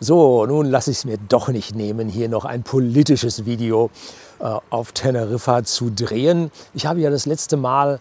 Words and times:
So, 0.00 0.46
nun 0.46 0.66
lasse 0.66 0.92
ich 0.92 0.98
es 0.98 1.04
mir 1.04 1.18
doch 1.28 1.48
nicht 1.48 1.74
nehmen, 1.74 2.08
hier 2.08 2.28
noch 2.28 2.44
ein 2.44 2.62
politisches 2.62 3.46
Video 3.46 3.90
äh, 4.38 4.44
auf 4.70 4.92
Teneriffa 4.92 5.64
zu 5.64 5.90
drehen. 5.90 6.52
Ich 6.72 6.86
habe 6.86 7.00
ja 7.00 7.10
das 7.10 7.26
letzte 7.26 7.56
Mal, 7.56 7.98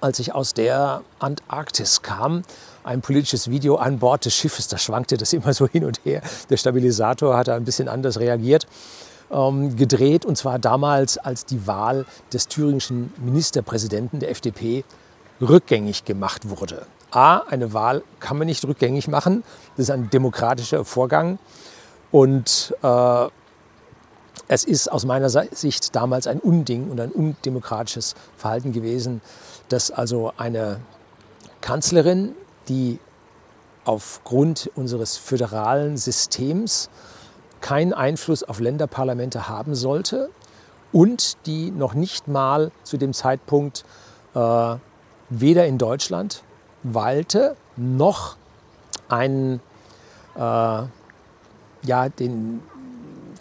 als 0.00 0.20
ich 0.20 0.32
aus 0.32 0.54
der 0.54 1.02
Antarktis 1.18 2.02
kam, 2.02 2.42
ein 2.84 3.00
politisches 3.00 3.50
Video 3.50 3.74
an 3.74 3.98
Bord 3.98 4.24
des 4.24 4.34
Schiffes, 4.36 4.68
da 4.68 4.78
schwankte 4.78 5.16
das 5.16 5.32
immer 5.32 5.52
so 5.54 5.66
hin 5.66 5.84
und 5.84 6.04
her. 6.04 6.22
Der 6.50 6.56
Stabilisator 6.56 7.36
hatte 7.36 7.52
ein 7.54 7.64
bisschen 7.64 7.88
anders 7.88 8.20
reagiert, 8.20 8.68
ähm, 9.32 9.74
gedreht. 9.74 10.24
Und 10.24 10.38
zwar 10.38 10.60
damals, 10.60 11.18
als 11.18 11.46
die 11.46 11.66
Wahl 11.66 12.06
des 12.32 12.46
thüringischen 12.46 13.12
Ministerpräsidenten 13.16 14.20
der 14.20 14.30
FDP 14.30 14.84
rückgängig 15.40 16.04
gemacht 16.04 16.48
wurde. 16.48 16.86
A, 17.14 17.38
eine 17.48 17.72
Wahl 17.72 18.02
kann 18.20 18.38
man 18.38 18.46
nicht 18.46 18.64
rückgängig 18.64 19.08
machen. 19.08 19.44
Das 19.76 19.84
ist 19.84 19.90
ein 19.90 20.10
demokratischer 20.10 20.84
Vorgang. 20.84 21.38
Und 22.10 22.74
äh, 22.82 23.26
es 24.48 24.64
ist 24.64 24.90
aus 24.90 25.04
meiner 25.04 25.28
Sicht 25.30 25.94
damals 25.94 26.26
ein 26.26 26.40
Unding 26.40 26.90
und 26.90 27.00
ein 27.00 27.10
undemokratisches 27.10 28.14
Verhalten 28.36 28.72
gewesen, 28.72 29.20
dass 29.68 29.90
also 29.90 30.32
eine 30.36 30.80
Kanzlerin, 31.60 32.34
die 32.68 32.98
aufgrund 33.84 34.70
unseres 34.74 35.16
föderalen 35.16 35.96
Systems 35.96 36.90
keinen 37.60 37.94
Einfluss 37.94 38.42
auf 38.42 38.60
Länderparlamente 38.60 39.48
haben 39.48 39.74
sollte 39.74 40.30
und 40.92 41.38
die 41.46 41.70
noch 41.70 41.94
nicht 41.94 42.28
mal 42.28 42.70
zu 42.82 42.96
dem 42.96 43.12
Zeitpunkt 43.12 43.84
äh, 44.34 44.76
weder 45.30 45.66
in 45.66 45.78
Deutschland 45.78 46.42
Walte 46.84 47.56
noch 47.76 48.36
einen, 49.08 49.60
äh, 50.36 50.38
ja, 50.38 52.08
den, 52.18 52.62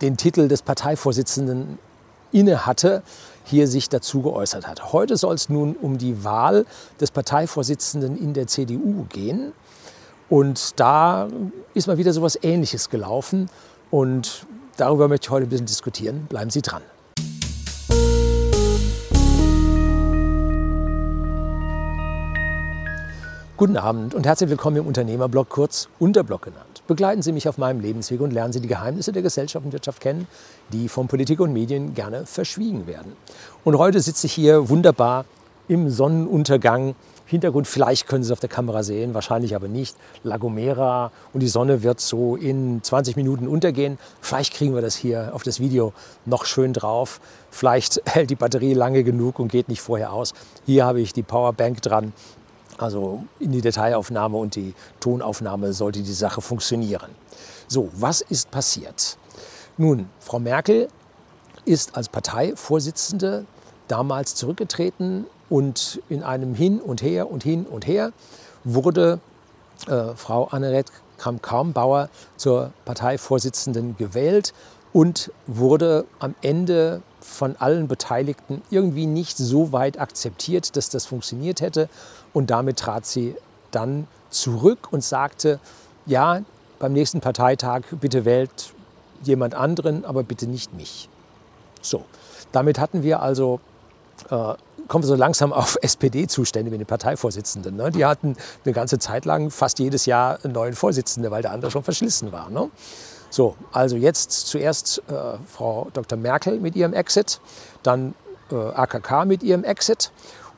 den 0.02 0.18
Titel 0.18 0.48
des 0.48 0.62
Parteivorsitzenden 0.62 1.78
inne 2.32 2.66
hatte, 2.66 3.04
hier 3.46 3.68
sich 3.68 3.90
dazu 3.90 4.22
geäußert 4.22 4.68
hat. 4.68 4.94
Heute 4.94 5.18
soll 5.18 5.36
es 5.36 5.50
nun 5.50 5.76
um 5.76 5.98
die 5.98 6.24
Wahl 6.24 6.66
des 7.00 7.12
Parteivorsitzenden 7.12 8.18
in 8.18 8.34
der 8.34 8.48
CDU 8.48 9.06
gehen. 9.10 9.54
Und 10.30 10.80
da 10.80 11.28
ist 11.74 11.88
mal 11.88 11.98
wieder 11.98 12.14
so 12.14 12.22
etwas 12.22 12.40
Ähnliches 12.42 12.90
gelaufen. 12.90 13.50
Und 13.92 14.48
darüber 14.78 15.08
möchte 15.08 15.28
ich 15.28 15.32
heute 15.32 15.46
ein 15.46 15.50
bisschen 15.50 15.66
diskutieren. 15.66 16.26
Bleiben 16.28 16.50
Sie 16.50 16.62
dran. 16.62 16.82
Guten 23.64 23.78
Abend 23.78 24.14
und 24.14 24.26
herzlich 24.26 24.50
willkommen 24.50 24.76
im 24.76 24.88
Unternehmerblog, 24.88 25.48
kurz 25.48 25.88
Unterblog 25.98 26.42
genannt. 26.42 26.84
Begleiten 26.86 27.22
Sie 27.22 27.32
mich 27.32 27.48
auf 27.48 27.58
meinem 27.58 27.80
Lebensweg 27.80 28.20
und 28.20 28.34
lernen 28.34 28.52
Sie 28.52 28.60
die 28.60 28.68
Geheimnisse 28.68 29.14
der 29.14 29.22
Gesellschaft 29.22 29.66
und 29.66 29.72
Wirtschaft 29.72 30.02
kennen, 30.02 30.28
die 30.74 30.90
von 30.90 31.08
Politik 31.08 31.40
und 31.40 31.54
Medien 31.54 31.94
gerne 31.94 32.26
verschwiegen 32.26 32.88
werden. 32.88 33.14
Und 33.64 33.78
heute 33.78 34.02
sitze 34.02 34.28
ich 34.28 34.34
hier 34.34 34.68
wunderbar 34.68 35.24
im 35.70 35.90
Sonnenuntergang. 35.90 36.94
Hintergrund, 37.26 37.66
vielleicht 37.66 38.06
können 38.06 38.22
Sie 38.22 38.28
es 38.28 38.34
auf 38.34 38.42
der 38.42 38.50
Kamera 38.50 38.84
sehen, 38.84 39.14
wahrscheinlich 39.14 39.56
aber 39.56 39.70
nicht. 39.70 39.96
La 40.24 40.36
Gomera 40.36 41.14
und 41.32 41.40
die 41.40 41.48
Sonne 41.48 41.84
wird 41.84 42.02
so 42.02 42.36
in 42.36 42.84
20 42.84 43.16
Minuten 43.16 43.48
untergehen. 43.48 43.98
Vielleicht 44.20 44.54
kriegen 44.54 44.76
wir 44.76 44.82
das 44.82 44.98
hier 44.98 45.30
auf 45.32 45.44
das 45.44 45.62
Video 45.62 45.94
noch 46.26 46.44
schön 46.44 46.74
drauf. 46.74 47.22
Vielleicht 47.50 48.02
hält 48.14 48.30
die 48.30 48.36
Batterie 48.36 48.74
lange 48.74 49.06
genug 49.06 49.40
und 49.40 49.54
geht 49.54 49.70
nicht 49.70 49.82
vorher 49.82 50.12
aus. 50.12 50.34
Hier 50.66 50.84
habe 50.84 51.00
ich 51.00 51.14
die 51.14 51.24
Powerbank 51.24 51.82
dran 51.82 52.12
also 52.78 53.24
in 53.40 53.52
die 53.52 53.62
Detailaufnahme 53.62 54.38
und 54.38 54.56
die 54.56 54.74
Tonaufnahme 55.00 55.74
sollte 55.74 56.02
die 56.02 56.14
Sache 56.14 56.42
funktionieren. 56.42 57.12
So, 57.68 57.90
was 57.94 58.22
ist 58.22 58.52
passiert? 58.52 59.18
Nun, 59.78 60.10
Frau 60.20 60.40
Merkel 60.40 60.88
ist 61.66 61.96
als 61.96 62.10
Parteivorsitzende 62.10 63.46
damals 63.88 64.36
zurückgetreten 64.36 65.26
und 65.50 66.02
in 66.10 66.24
einem 66.24 66.56
Hin 66.56 66.80
und 66.80 67.02
Her 67.02 67.30
und 67.32 67.44
Hin 67.44 67.66
und 67.66 67.88
Her 67.88 68.12
wurde 68.64 69.20
äh, 69.88 70.16
Frau 70.16 70.46
Anneret 70.46 70.92
Kramp-Karrenbauer 71.18 72.10
zur 72.38 72.74
Parteivorsitzenden 72.86 73.96
gewählt 73.98 74.54
und 74.92 75.32
wurde 75.48 76.06
am 76.20 76.36
Ende 76.42 77.02
von 77.20 77.56
allen 77.56 77.88
Beteiligten 77.88 78.62
irgendwie 78.70 79.06
nicht 79.06 79.38
so 79.38 79.72
weit 79.72 80.00
akzeptiert, 80.00 80.76
dass 80.76 80.90
das 80.90 81.06
funktioniert 81.06 81.62
hätte. 81.62 81.90
Und 82.34 82.50
damit 82.50 82.80
trat 82.80 83.06
sie 83.06 83.36
dann 83.72 84.08
zurück 84.30 84.88
und 84.92 85.04
sagte, 85.04 85.60
ja, 86.06 86.42
beim 86.80 86.94
nächsten 86.94 87.22
Parteitag 87.22 87.84
bitte 88.02 88.26
wählt 88.26 88.74
jemand 89.24 89.56
anderen, 89.56 90.04
aber 90.06 90.24
bitte 90.24 90.48
nicht 90.48 90.74
mich. 90.74 91.10
So, 91.82 92.04
damit 92.52 92.80
hatten 92.80 93.04
wir 93.04 93.22
also, 93.22 93.60
äh, 94.30 94.54
kommen 94.88 95.04
wir 95.04 95.08
so 95.08 95.16
langsam 95.16 95.54
auf 95.54 95.78
SPD-Zustände 95.82 96.72
mit 96.72 96.80
den 96.80 96.88
Parteivorsitzenden. 96.88 97.76
Ne? 97.76 97.92
Die 97.92 98.06
hatten 98.06 98.36
eine 98.66 98.74
ganze 98.74 99.00
Zeit 99.00 99.26
lang 99.26 99.50
fast 99.50 99.80
jedes 99.80 100.06
Jahr 100.06 100.40
einen 100.44 100.54
neuen 100.54 100.74
Vorsitzenden, 100.74 101.32
weil 101.32 101.42
der 101.42 101.52
andere 101.52 101.72
schon 101.72 101.84
verschlissen 101.84 102.32
war. 102.32 102.50
Ne? 102.50 102.70
So, 103.30 103.56
also 103.72 103.96
jetzt 103.96 104.32
zuerst 104.48 105.02
äh, 105.08 105.38
Frau 105.48 105.88
Dr. 105.94 106.18
Merkel 106.18 106.60
mit 106.60 106.76
ihrem 106.76 106.94
Exit, 106.94 107.40
dann 107.82 108.14
äh, 108.52 108.56
AKK 108.56 109.26
mit 109.26 109.42
ihrem 109.42 109.64
Exit. 109.64 110.12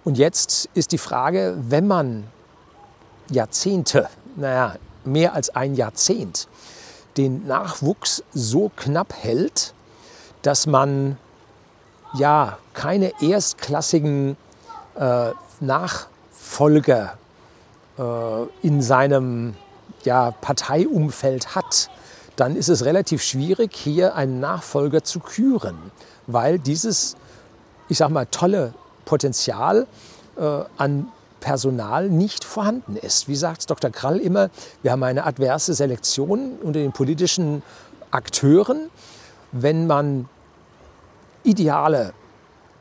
Und 0.06 0.20
jetzt 0.20 0.70
ist 0.76 0.92
die 0.92 1.00
Frage, 1.00 1.58
wenn 1.58 1.88
man 1.88 2.26
Jahrzehnte, 3.32 4.08
naja, 4.36 4.76
mehr 5.04 5.34
als 5.34 5.50
ein 5.56 5.74
Jahrzehnt, 5.74 6.48
den 7.18 7.48
Nachwuchs 7.48 8.24
so 8.32 8.72
knapp 8.76 9.14
hält, 9.14 9.74
dass 10.44 10.68
man 10.68 11.18
ja 12.14 12.60
keine 12.76 13.20
erstklassigen 13.20 14.38
äh, 14.96 15.32
Nachfolger 15.60 17.18
äh, 17.98 18.02
in 18.62 18.84
seinem 18.84 19.56
ja, 20.04 20.32
Parteiumfeld 20.32 21.56
hat, 21.56 21.90
dann 22.36 22.56
ist 22.56 22.70
es 22.70 22.86
relativ 22.86 23.24
schwierig, 23.24 23.76
hier 23.76 24.14
einen 24.14 24.40
Nachfolger 24.40 25.04
zu 25.04 25.20
küren, 25.20 25.92
weil 26.28 26.60
dieses, 26.60 27.16
ich 27.90 27.98
sag 27.98 28.10
mal, 28.10 28.28
tolle 28.28 28.76
Potenzial 29.06 29.88
äh, 30.38 30.64
an 30.78 31.08
Personal 31.40 32.10
nicht 32.10 32.44
vorhanden 32.44 32.96
ist. 32.96 33.28
Wie 33.28 33.36
sagt 33.36 33.70
Dr. 33.70 33.92
Krall 33.92 34.18
immer, 34.18 34.50
wir 34.82 34.92
haben 34.92 35.04
eine 35.04 35.26
adverse 35.26 35.76
Selektion 35.76 36.58
unter 36.64 36.80
den 36.80 36.92
politischen 36.92 37.62
Akteuren. 38.10 38.90
Wenn 39.52 39.86
man 39.86 40.28
ideale 41.44 42.14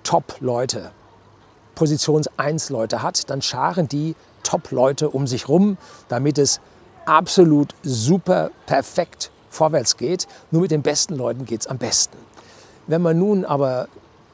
Top-Leute, 0.03 0.93
Positions-1-Leute 1.75 3.03
hat, 3.03 3.29
dann 3.29 3.43
scharen 3.43 3.89
die 3.89 4.15
Top-Leute 4.45 5.11
um 5.11 5.27
sich 5.27 5.49
rum, 5.49 5.77
damit 6.09 6.39
es 6.39 6.61
absolut 7.05 7.75
super 7.83 8.51
perfekt 8.67 9.31
vorwärts 9.51 9.97
geht. 9.97 10.27
Nur 10.51 10.63
mit 10.63 10.71
den 10.71 10.83
besten 10.83 11.17
Leuten 11.17 11.45
geht 11.45 11.63
es 11.63 11.67
am 11.67 11.79
besten. 11.79 12.17
Wenn 12.87 13.03
man 13.03 13.19
nun 13.19 13.45
aber 13.45 13.89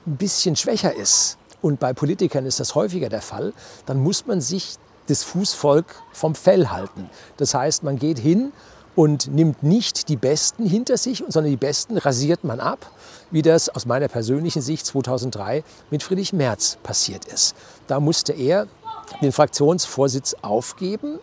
ein 0.07 0.17
bisschen 0.17 0.57
schwächer 0.57 0.95
ist, 0.95 1.37
und 1.63 1.81
bei 1.81 1.93
Politikern 1.93 2.47
ist 2.47 2.61
das 2.61 2.75
häufiger 2.75 3.09
der 3.09 3.23
Fall, 3.23 3.53
dann 3.87 4.03
muss 4.03 4.27
man 4.27 4.41
sich 4.41 4.77
das 5.07 5.23
Fußvolk 5.25 5.87
vom 6.13 6.35
Fell 6.35 6.69
halten. 6.69 7.11
Das 7.37 7.55
heißt, 7.55 7.83
man 7.83 7.99
geht 7.99 8.19
hin 8.19 8.53
und 8.95 9.29
nimmt 9.29 9.63
nicht 9.63 10.09
die 10.09 10.17
Besten 10.17 10.67
hinter 10.67 10.97
sich, 10.97 11.25
sondern 11.29 11.51
die 11.51 11.57
Besten 11.57 11.97
rasiert 11.97 12.45
man 12.45 12.61
ab, 12.61 12.91
wie 13.31 13.43
das 13.43 13.69
aus 13.69 13.87
meiner 13.87 14.09
persönlichen 14.09 14.63
Sicht 14.63 14.87
2003 14.87 15.65
mit 15.91 16.03
Friedrich 16.03 16.33
Merz 16.33 16.79
passiert 16.83 17.25
ist. 17.25 17.55
Da 17.87 18.01
musste 18.01 18.33
er 18.33 18.67
den 19.23 19.33
Fraktionsvorsitz 19.33 20.37
aufgeben 20.43 21.19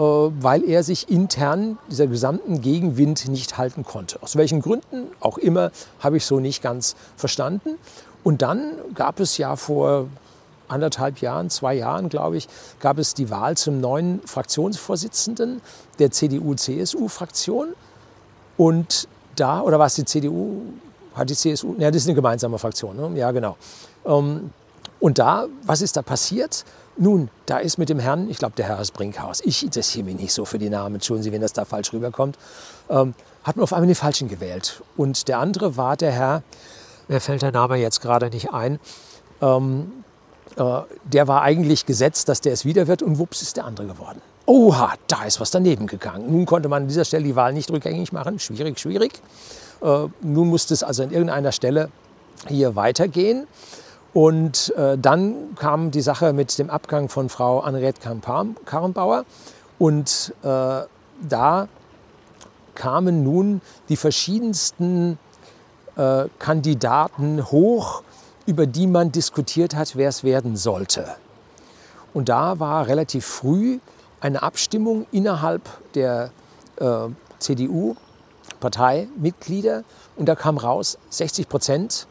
äh, 0.00 0.02
weil 0.02 0.64
er 0.64 0.82
sich 0.82 1.10
intern 1.10 1.76
dieser 1.90 2.06
gesamten 2.06 2.62
Gegenwind 2.62 3.28
nicht 3.28 3.58
halten 3.58 3.84
konnte. 3.84 4.22
Aus 4.22 4.34
welchen 4.34 4.62
Gründen 4.62 5.08
auch 5.20 5.36
immer, 5.36 5.72
habe 5.98 6.16
ich 6.16 6.24
so 6.24 6.40
nicht 6.40 6.62
ganz 6.62 6.96
verstanden. 7.16 7.76
Und 8.22 8.42
dann 8.42 8.72
gab 8.94 9.20
es 9.20 9.38
ja 9.38 9.56
vor 9.56 10.08
anderthalb 10.68 11.20
Jahren, 11.20 11.50
zwei 11.50 11.74
Jahren, 11.74 12.08
glaube 12.08 12.36
ich, 12.36 12.48
gab 12.78 12.98
es 12.98 13.14
die 13.14 13.30
Wahl 13.30 13.56
zum 13.56 13.80
neuen 13.80 14.20
Fraktionsvorsitzenden 14.24 15.60
der 15.98 16.10
CDU-CSU-Fraktion. 16.10 17.68
Und 18.56 19.08
da, 19.36 19.62
oder 19.62 19.78
war 19.78 19.86
es 19.86 19.94
die 19.94 20.04
CDU, 20.04 20.62
hat 21.14 21.30
die 21.30 21.34
CSU, 21.34 21.74
ja, 21.78 21.90
das 21.90 22.02
ist 22.02 22.08
eine 22.08 22.14
gemeinsame 22.14 22.58
Fraktion, 22.58 22.96
ne? 22.96 23.18
ja 23.18 23.30
genau. 23.32 23.56
Ähm, 24.04 24.50
und 25.00 25.18
da, 25.18 25.46
was 25.62 25.80
ist 25.80 25.96
da 25.96 26.02
passiert? 26.02 26.64
Nun, 26.98 27.30
da 27.46 27.58
ist 27.58 27.78
mit 27.78 27.88
dem 27.88 27.98
Herrn, 27.98 28.28
ich 28.28 28.38
glaube, 28.38 28.54
der 28.56 28.66
Herr 28.66 28.78
aus 28.78 28.90
Brinkhaus, 28.90 29.40
ich 29.42 29.64
interessiere 29.64 30.04
mich 30.04 30.16
nicht 30.16 30.34
so 30.34 30.44
für 30.44 30.58
die 30.58 30.68
Namen, 30.68 30.96
entschuldigen 30.96 31.24
Sie, 31.24 31.32
wenn 31.32 31.40
das 31.40 31.54
da 31.54 31.64
falsch 31.64 31.92
rüberkommt, 31.94 32.36
ähm, 32.90 33.14
hat 33.42 33.56
man 33.56 33.62
auf 33.62 33.72
einmal 33.72 33.86
den 33.86 33.94
Falschen 33.94 34.28
gewählt. 34.28 34.82
Und 34.98 35.26
der 35.28 35.38
andere 35.38 35.78
war 35.78 35.96
der 35.96 36.12
Herr, 36.12 36.42
mir 37.10 37.20
fällt 37.20 37.42
der 37.42 37.52
Name 37.52 37.76
jetzt 37.76 38.00
gerade 38.00 38.30
nicht 38.30 38.52
ein, 38.52 38.78
ähm, 39.42 39.92
äh, 40.56 40.80
der 41.04 41.28
war 41.28 41.42
eigentlich 41.42 41.84
gesetzt, 41.84 42.28
dass 42.28 42.40
der 42.40 42.52
es 42.52 42.64
wieder 42.64 42.86
wird 42.86 43.02
und 43.02 43.18
wups 43.18 43.42
ist 43.42 43.56
der 43.56 43.64
andere 43.64 43.88
geworden. 43.88 44.22
oha, 44.46 44.94
da 45.06 45.24
ist 45.24 45.40
was 45.40 45.50
daneben 45.50 45.86
gegangen. 45.86 46.30
Nun 46.30 46.46
konnte 46.46 46.68
man 46.68 46.82
an 46.82 46.88
dieser 46.88 47.04
Stelle 47.04 47.24
die 47.24 47.36
Wahl 47.36 47.52
nicht 47.52 47.70
rückgängig 47.70 48.12
machen. 48.12 48.38
Schwierig, 48.38 48.80
schwierig. 48.80 49.20
Äh, 49.80 50.06
nun 50.22 50.48
musste 50.48 50.74
es 50.74 50.82
also 50.82 51.02
an 51.02 51.10
irgendeiner 51.10 51.52
Stelle 51.52 51.90
hier 52.48 52.74
weitergehen. 52.74 53.46
Und 54.12 54.74
äh, 54.76 54.98
dann 54.98 55.54
kam 55.54 55.92
die 55.92 56.00
Sache 56.00 56.32
mit 56.32 56.58
dem 56.58 56.68
Abgang 56.68 57.08
von 57.08 57.28
Frau 57.28 57.60
Annette 57.60 58.00
Karrenbauer. 58.64 59.24
Und 59.78 60.34
äh, 60.42 60.82
da 61.28 61.68
kamen 62.74 63.22
nun 63.22 63.60
die 63.88 63.96
verschiedensten 63.96 65.18
äh, 66.00 66.28
Kandidaten 66.38 67.50
hoch, 67.50 68.02
über 68.46 68.66
die 68.66 68.86
man 68.86 69.12
diskutiert 69.12 69.76
hat, 69.76 69.96
wer 69.96 70.08
es 70.08 70.24
werden 70.24 70.56
sollte. 70.56 71.04
Und 72.14 72.30
da 72.30 72.58
war 72.58 72.86
relativ 72.86 73.26
früh 73.26 73.80
eine 74.20 74.42
Abstimmung 74.42 75.06
innerhalb 75.12 75.62
der 75.94 76.30
äh, 76.76 77.08
CDU-Parteimitglieder 77.38 79.84
und 80.16 80.26
da 80.26 80.34
kam 80.34 80.58
raus 80.58 80.98
60 81.10 81.48
Prozent 81.48 82.08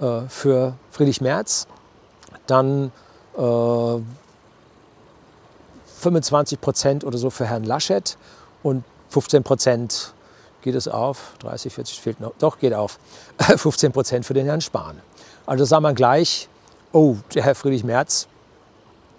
äh, 0.00 0.22
für 0.28 0.74
Friedrich 0.90 1.20
Merz, 1.20 1.68
dann 2.46 2.90
äh, 3.36 3.98
25 6.00 6.60
Prozent 6.60 7.04
oder 7.04 7.18
so 7.18 7.30
für 7.30 7.46
Herrn 7.46 7.64
Laschet. 7.64 8.16
Und 8.62 8.84
15 9.10 9.42
Prozent 9.42 10.14
geht 10.62 10.74
es 10.74 10.88
auf, 10.88 11.34
30, 11.40 11.72
40 11.72 12.00
fehlt 12.00 12.20
noch, 12.20 12.32
doch 12.38 12.58
geht 12.58 12.74
auf, 12.74 12.98
15 13.38 13.92
Prozent 13.92 14.26
für 14.26 14.34
den 14.34 14.46
Herrn 14.46 14.60
Spahn. 14.60 15.00
Also 15.46 15.64
sah 15.64 15.80
man 15.80 15.94
gleich, 15.94 16.48
oh, 16.92 17.16
der 17.34 17.42
Herr 17.42 17.54
Friedrich 17.54 17.84
Merz, 17.84 18.28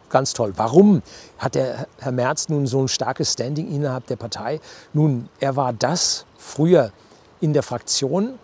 ganz 0.10 0.34
toll. 0.34 0.54
Warum 0.58 1.02
hat 1.38 1.56
der 1.56 1.88
Herr 2.00 2.12
Merz 2.12 2.50
nun 2.50 2.68
so 2.68 2.82
ein 2.82 2.88
starkes 2.88 3.34
Standing 3.34 3.74
innerhalb 3.74 4.08
der 4.08 4.18
Partei? 4.18 4.60
Nun, 4.94 5.30
er 5.40 5.56
war 5.56 5.74
das 5.74 6.26
früher 6.38 6.92
in 7.40 7.54
der 7.54 7.64
Fraktion 7.64 8.38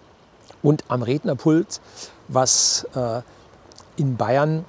und 0.63 0.83
am 0.87 1.03
Rednerpult, 1.03 1.79
was 2.27 2.87
äh, 2.95 3.21
in 3.97 4.17
Bayern 4.17 4.65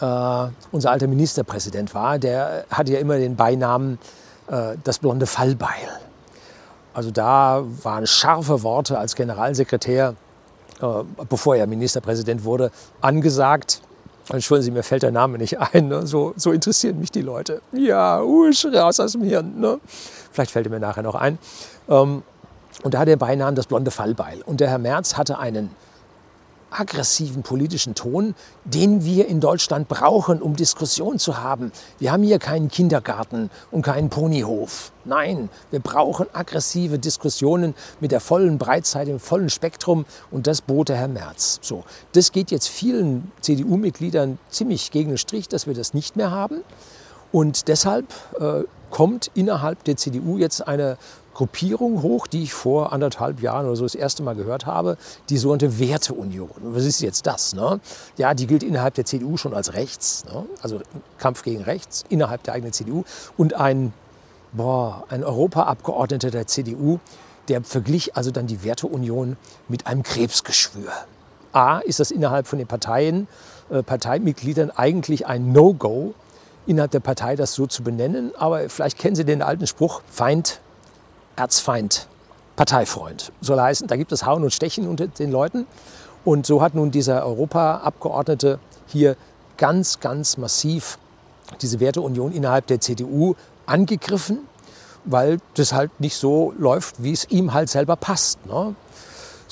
äh, 0.00 0.48
unser 0.70 0.90
alter 0.90 1.06
Ministerpräsident 1.06 1.94
war. 1.94 2.18
Der 2.18 2.66
hatte 2.70 2.92
ja 2.92 2.98
immer 2.98 3.18
den 3.18 3.36
Beinamen 3.36 3.98
äh, 4.48 4.76
das 4.84 4.98
blonde 4.98 5.26
Fallbeil. 5.26 6.00
Also 6.94 7.10
da 7.10 7.64
waren 7.82 8.06
scharfe 8.06 8.62
Worte 8.62 8.98
als 8.98 9.14
Generalsekretär, 9.14 10.14
äh, 10.80 10.86
bevor 11.28 11.56
er 11.56 11.66
Ministerpräsident 11.66 12.44
wurde, 12.44 12.70
angesagt. 13.00 13.82
Entschuldigen 14.30 14.64
Sie, 14.64 14.70
mir 14.70 14.82
fällt 14.82 15.02
der 15.02 15.10
Name 15.10 15.38
nicht 15.38 15.58
ein. 15.58 15.88
Ne? 15.88 16.06
So, 16.06 16.32
so, 16.36 16.52
interessieren 16.52 16.98
mich 16.98 17.10
die 17.10 17.22
Leute. 17.22 17.60
Ja, 17.72 18.22
usch, 18.22 18.64
raus 18.66 19.00
aus 19.00 19.12
dem 19.12 19.22
Hirn. 19.22 19.58
Ne? 19.58 19.80
Vielleicht 20.30 20.50
fällt 20.50 20.66
er 20.66 20.70
mir 20.70 20.80
nachher 20.80 21.02
noch 21.02 21.14
ein. 21.14 21.38
Ähm, 21.88 22.22
und 22.82 22.94
da 22.94 23.00
hat 23.00 23.08
er 23.08 23.16
Beinamen 23.16 23.54
das 23.54 23.66
blonde 23.66 23.90
Fallbeil. 23.90 24.42
Und 24.42 24.60
der 24.60 24.68
Herr 24.68 24.78
Merz 24.78 25.16
hatte 25.16 25.38
einen 25.38 25.70
aggressiven 26.72 27.42
politischen 27.42 27.94
Ton, 27.94 28.34
den 28.64 29.04
wir 29.04 29.28
in 29.28 29.40
Deutschland 29.40 29.88
brauchen, 29.88 30.40
um 30.42 30.56
Diskussion 30.56 31.18
zu 31.18 31.38
haben. 31.38 31.72
Wir 31.98 32.12
haben 32.12 32.22
hier 32.22 32.38
keinen 32.38 32.68
Kindergarten 32.68 33.50
und 33.70 33.82
keinen 33.82 34.10
Ponyhof. 34.10 34.92
Nein, 35.04 35.48
wir 35.70 35.80
brauchen 35.80 36.26
aggressive 36.32 36.98
Diskussionen 36.98 37.74
mit 38.00 38.12
der 38.12 38.20
vollen 38.20 38.58
Breitseite, 38.58 39.10
dem 39.10 39.20
vollen 39.20 39.50
Spektrum 39.50 40.06
und 40.30 40.46
das 40.46 40.60
bot 40.60 40.88
der 40.88 40.96
Herr 40.96 41.08
Merz. 41.08 41.58
So, 41.62 41.84
das 42.12 42.32
geht 42.32 42.50
jetzt 42.50 42.68
vielen 42.68 43.30
CDU-Mitgliedern 43.40 44.38
ziemlich 44.48 44.90
gegen 44.90 45.10
den 45.10 45.18
Strich, 45.18 45.48
dass 45.48 45.66
wir 45.66 45.74
das 45.74 45.94
nicht 45.94 46.16
mehr 46.16 46.30
haben. 46.30 46.62
Und 47.32 47.68
deshalb 47.68 48.06
äh, 48.38 48.64
kommt 48.90 49.30
innerhalb 49.34 49.82
der 49.84 49.96
CDU 49.96 50.36
jetzt 50.36 50.66
eine 50.68 50.98
Gruppierung 51.34 52.02
hoch, 52.02 52.26
die 52.26 52.42
ich 52.42 52.52
vor 52.52 52.92
anderthalb 52.92 53.40
Jahren 53.40 53.66
oder 53.66 53.76
so 53.76 53.84
das 53.84 53.94
erste 53.94 54.22
Mal 54.22 54.34
gehört 54.34 54.66
habe, 54.66 54.96
die 55.28 55.38
sogenannte 55.38 55.78
Werteunion. 55.78 56.50
Was 56.62 56.84
ist 56.84 57.00
jetzt 57.00 57.26
das? 57.26 57.54
Ne? 57.54 57.80
Ja, 58.16 58.34
die 58.34 58.46
gilt 58.46 58.62
innerhalb 58.62 58.94
der 58.94 59.04
CDU 59.04 59.36
schon 59.36 59.54
als 59.54 59.74
rechts, 59.74 60.24
ne? 60.26 60.44
also 60.60 60.80
Kampf 61.18 61.42
gegen 61.42 61.62
rechts 61.62 62.04
innerhalb 62.08 62.42
der 62.42 62.54
eigenen 62.54 62.72
CDU. 62.72 63.04
Und 63.36 63.54
ein, 63.54 63.92
boah, 64.52 65.04
ein 65.08 65.24
Europaabgeordneter 65.24 66.30
der 66.30 66.46
CDU, 66.46 66.98
der 67.48 67.62
verglich 67.62 68.16
also 68.16 68.30
dann 68.30 68.46
die 68.46 68.62
Werteunion 68.62 69.36
mit 69.68 69.86
einem 69.86 70.02
Krebsgeschwür. 70.02 70.92
A, 71.52 71.78
ist 71.80 72.00
das 72.00 72.10
innerhalb 72.10 72.46
von 72.46 72.58
den 72.58 72.68
Parteien, 72.68 73.26
äh, 73.70 73.82
Parteimitgliedern 73.82 74.70
eigentlich 74.70 75.26
ein 75.26 75.52
No-Go, 75.52 76.14
innerhalb 76.66 76.92
der 76.92 77.00
Partei 77.00 77.36
das 77.36 77.54
so 77.54 77.66
zu 77.66 77.82
benennen. 77.82 78.32
Aber 78.36 78.68
vielleicht 78.68 78.98
kennen 78.98 79.16
Sie 79.16 79.24
den 79.24 79.42
alten 79.42 79.66
Spruch, 79.66 80.02
Feind 80.08 80.60
Erzfeind, 81.36 82.08
Parteifreund. 82.56 83.32
Soll 83.40 83.60
heißen, 83.60 83.86
da 83.86 83.96
gibt 83.96 84.12
es 84.12 84.26
Hauen 84.26 84.42
und 84.42 84.52
Stechen 84.52 84.88
unter 84.88 85.06
den 85.06 85.30
Leuten. 85.30 85.66
Und 86.24 86.46
so 86.46 86.62
hat 86.62 86.74
nun 86.74 86.90
dieser 86.90 87.26
Europaabgeordnete 87.26 88.58
hier 88.86 89.16
ganz, 89.56 90.00
ganz 90.00 90.36
massiv 90.36 90.98
diese 91.60 91.80
Werteunion 91.80 92.32
innerhalb 92.32 92.66
der 92.66 92.80
CDU 92.80 93.34
angegriffen, 93.66 94.40
weil 95.04 95.38
das 95.54 95.72
halt 95.72 95.90
nicht 96.00 96.16
so 96.16 96.54
läuft, 96.58 97.02
wie 97.02 97.12
es 97.12 97.28
ihm 97.30 97.52
halt 97.52 97.68
selber 97.68 97.96
passt. 97.96 98.44
Ne? 98.46 98.74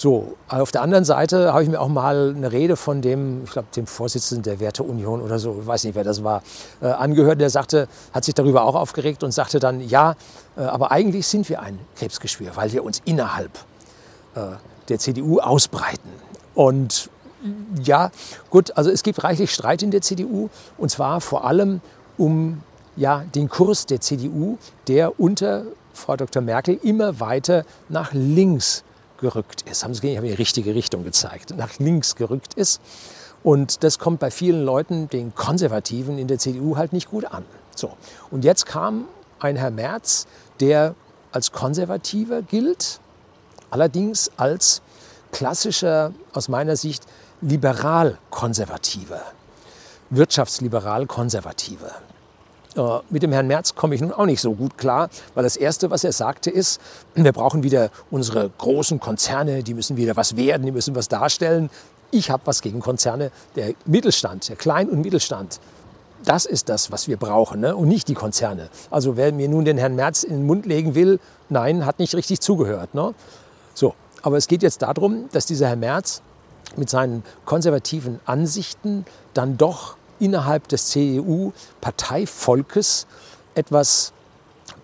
So, 0.00 0.38
auf 0.48 0.72
der 0.72 0.80
anderen 0.80 1.04
Seite 1.04 1.52
habe 1.52 1.62
ich 1.62 1.68
mir 1.68 1.78
auch 1.78 1.90
mal 1.90 2.32
eine 2.34 2.50
Rede 2.50 2.76
von 2.76 3.02
dem, 3.02 3.44
ich 3.44 3.50
glaube, 3.50 3.68
dem 3.76 3.86
Vorsitzenden 3.86 4.42
der 4.44 4.58
Werteunion 4.58 5.20
oder 5.20 5.38
so, 5.38 5.58
ich 5.60 5.66
weiß 5.66 5.84
nicht, 5.84 5.94
wer 5.94 6.04
das 6.04 6.24
war, 6.24 6.42
äh, 6.80 6.86
angehört. 6.86 7.38
Der 7.38 7.50
sagte, 7.50 7.86
hat 8.14 8.24
sich 8.24 8.32
darüber 8.32 8.64
auch 8.64 8.76
aufgeregt 8.76 9.22
und 9.22 9.32
sagte 9.32 9.58
dann, 9.58 9.86
ja, 9.86 10.16
äh, 10.56 10.62
aber 10.62 10.90
eigentlich 10.90 11.26
sind 11.26 11.50
wir 11.50 11.60
ein 11.60 11.78
Krebsgeschwür, 11.96 12.52
weil 12.54 12.72
wir 12.72 12.82
uns 12.82 13.02
innerhalb 13.04 13.50
äh, 14.36 14.40
der 14.88 14.98
CDU 14.98 15.38
ausbreiten. 15.38 16.08
Und 16.54 17.10
ja, 17.82 18.10
gut, 18.48 18.74
also 18.78 18.88
es 18.88 19.02
gibt 19.02 19.22
reichlich 19.22 19.52
Streit 19.52 19.82
in 19.82 19.90
der 19.90 20.00
CDU 20.00 20.48
und 20.78 20.90
zwar 20.90 21.20
vor 21.20 21.44
allem 21.44 21.82
um 22.16 22.62
ja, 22.96 23.24
den 23.34 23.50
Kurs 23.50 23.84
der 23.84 24.00
CDU, 24.00 24.56
der 24.88 25.20
unter 25.20 25.64
Frau 25.92 26.16
Dr. 26.16 26.40
Merkel 26.40 26.80
immer 26.82 27.20
weiter 27.20 27.66
nach 27.90 28.14
links 28.14 28.82
gerückt 29.20 29.62
ist. 29.62 29.84
Haben 29.84 29.94
Sie 29.94 30.00
gesehen, 30.00 30.12
ich 30.12 30.18
habe 30.18 30.28
die 30.28 30.34
richtige 30.34 30.74
Richtung 30.74 31.04
gezeigt, 31.04 31.56
nach 31.56 31.78
links 31.78 32.16
gerückt 32.16 32.54
ist. 32.54 32.80
Und 33.42 33.84
das 33.84 33.98
kommt 33.98 34.20
bei 34.20 34.30
vielen 34.30 34.64
Leuten, 34.64 35.08
den 35.08 35.34
Konservativen 35.34 36.18
in 36.18 36.28
der 36.28 36.38
CDU, 36.38 36.76
halt 36.76 36.92
nicht 36.92 37.08
gut 37.08 37.24
an. 37.24 37.44
So. 37.74 37.96
Und 38.30 38.44
jetzt 38.44 38.66
kam 38.66 39.06
ein 39.38 39.56
Herr 39.56 39.70
Merz, 39.70 40.26
der 40.60 40.94
als 41.32 41.52
Konservativer 41.52 42.42
gilt, 42.42 43.00
allerdings 43.70 44.30
als 44.36 44.82
klassischer, 45.32 46.12
aus 46.32 46.48
meiner 46.48 46.76
Sicht, 46.76 47.04
liberal-konservativer, 47.40 49.22
wirtschaftsliberal-konservativer. 50.10 51.92
Äh, 52.76 52.98
mit 53.10 53.22
dem 53.22 53.32
Herrn 53.32 53.46
Merz 53.46 53.74
komme 53.74 53.94
ich 53.94 54.00
nun 54.00 54.12
auch 54.12 54.26
nicht 54.26 54.40
so 54.40 54.54
gut 54.54 54.78
klar, 54.78 55.10
weil 55.34 55.42
das 55.42 55.56
Erste, 55.56 55.90
was 55.90 56.04
er 56.04 56.12
sagte, 56.12 56.50
ist, 56.50 56.80
wir 57.14 57.32
brauchen 57.32 57.62
wieder 57.62 57.90
unsere 58.10 58.50
großen 58.58 59.00
Konzerne, 59.00 59.62
die 59.62 59.74
müssen 59.74 59.96
wieder 59.96 60.16
was 60.16 60.36
werden, 60.36 60.64
die 60.64 60.72
müssen 60.72 60.94
was 60.94 61.08
darstellen. 61.08 61.70
Ich 62.12 62.30
habe 62.30 62.42
was 62.46 62.62
gegen 62.62 62.80
Konzerne. 62.80 63.30
Der 63.56 63.74
Mittelstand, 63.86 64.48
der 64.48 64.56
Klein- 64.56 64.88
und 64.88 65.00
Mittelstand, 65.00 65.60
das 66.24 66.44
ist 66.44 66.68
das, 66.68 66.92
was 66.92 67.08
wir 67.08 67.16
brauchen 67.16 67.60
ne? 67.60 67.74
und 67.74 67.88
nicht 67.88 68.08
die 68.08 68.14
Konzerne. 68.14 68.68
Also 68.90 69.16
wer 69.16 69.32
mir 69.32 69.48
nun 69.48 69.64
den 69.64 69.78
Herrn 69.78 69.96
Merz 69.96 70.22
in 70.22 70.34
den 70.34 70.46
Mund 70.46 70.66
legen 70.66 70.94
will, 70.94 71.18
nein, 71.48 71.86
hat 71.86 71.98
nicht 71.98 72.14
richtig 72.14 72.40
zugehört. 72.40 72.94
Ne? 72.94 73.14
So, 73.74 73.94
aber 74.22 74.36
es 74.36 74.46
geht 74.46 74.62
jetzt 74.62 74.82
darum, 74.82 75.28
dass 75.32 75.46
dieser 75.46 75.68
Herr 75.68 75.76
Merz 75.76 76.22
mit 76.76 76.90
seinen 76.90 77.24
konservativen 77.46 78.20
Ansichten 78.26 79.04
dann 79.34 79.56
doch 79.56 79.96
innerhalb 80.20 80.68
des 80.68 80.90
CDU-Parteivolkes 80.90 83.06
etwas 83.54 84.12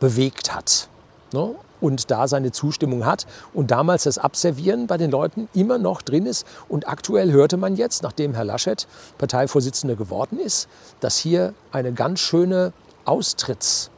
bewegt 0.00 0.54
hat. 0.54 0.88
Ne? 1.32 1.54
und 1.80 2.10
da 2.10 2.28
seine 2.28 2.52
Zustimmung 2.52 3.06
hat 3.06 3.26
und 3.54 3.70
damals 3.70 4.04
das 4.04 4.18
Abservieren 4.18 4.86
bei 4.86 4.96
den 4.96 5.10
Leuten 5.10 5.48
immer 5.54 5.78
noch 5.78 6.02
drin 6.02 6.26
ist. 6.26 6.46
Und 6.68 6.88
aktuell 6.88 7.32
hörte 7.32 7.56
man 7.56 7.76
jetzt, 7.76 8.02
nachdem 8.02 8.34
Herr 8.34 8.44
Laschet 8.44 8.86
Parteivorsitzender 9.18 9.96
geworden 9.96 10.38
ist, 10.38 10.68
dass 11.00 11.16
hier 11.16 11.54
eine 11.72 11.92
ganz 11.92 12.20
schöne 12.20 12.72
Austrittswelle, 13.04 13.90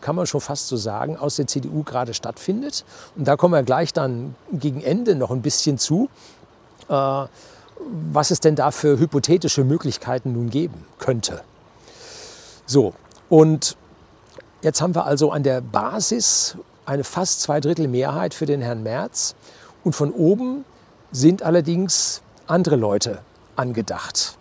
kann 0.00 0.16
man 0.16 0.26
schon 0.26 0.40
fast 0.40 0.68
so 0.68 0.76
sagen, 0.76 1.16
aus 1.16 1.36
der 1.36 1.46
CDU 1.46 1.82
gerade 1.82 2.14
stattfindet. 2.14 2.84
Und 3.16 3.26
da 3.26 3.36
kommen 3.36 3.54
wir 3.54 3.62
gleich 3.62 3.92
dann 3.92 4.34
gegen 4.52 4.82
Ende 4.82 5.14
noch 5.14 5.30
ein 5.30 5.42
bisschen 5.42 5.78
zu. 5.78 6.08
Äh, 6.88 7.24
was 8.12 8.30
es 8.30 8.40
denn 8.40 8.54
da 8.54 8.70
für 8.70 8.98
hypothetische 8.98 9.64
Möglichkeiten 9.64 10.32
nun 10.32 10.50
geben 10.50 10.84
könnte. 10.98 11.42
So, 12.66 12.94
und 13.28 13.76
jetzt 14.62 14.80
haben 14.80 14.94
wir 14.94 15.04
also 15.04 15.30
an 15.30 15.42
der 15.42 15.60
Basis 15.60 16.56
eine 16.86 17.04
fast 17.04 17.42
zwei 17.42 17.60
Drittel 17.60 17.88
Mehrheit 17.88 18.34
für 18.34 18.46
den 18.46 18.60
Herrn 18.60 18.82
Merz 18.82 19.34
und 19.84 19.94
von 19.94 20.12
oben 20.12 20.64
sind 21.12 21.42
allerdings 21.42 22.22
andere 22.46 22.76
Leute 22.76 23.20
angedacht, 23.56 24.36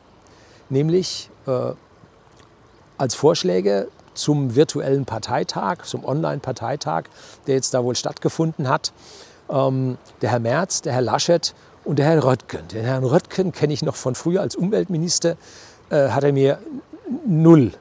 nämlich 0.69 1.29
äh, 1.45 1.71
als 2.97 3.15
Vorschläge 3.15 3.87
zum 4.13 4.55
virtuellen 4.55 5.05
Parteitag, 5.05 5.83
zum 5.83 6.03
Online-Parteitag, 6.03 7.03
der 7.45 7.55
jetzt 7.55 7.73
da 7.73 7.83
wohl 7.83 7.95
stattgefunden 7.95 8.67
hat. 8.67 8.91
Ähm, 9.49 9.97
der 10.21 10.31
Herr 10.31 10.39
Merz, 10.39 10.81
der 10.81 10.93
Herr 10.93 11.01
Laschet 11.01 11.53
und 11.87 11.99
der 11.99 12.05
Herr 12.05 12.23
Röttgen. 12.23 12.67
Den 12.67 12.83
Herrn 12.83 13.05
Röttgen 13.05 13.53
kenne 13.53 13.73
ich 13.73 13.81
noch 13.81 13.95
von 13.95 14.13
früher 14.13 14.41
als 14.41 14.55
Umweltminister, 14.55 15.37
äh, 15.89 16.09
hat 16.09 16.23
er 16.25 16.33
mir 16.33 16.59
null 17.25 17.71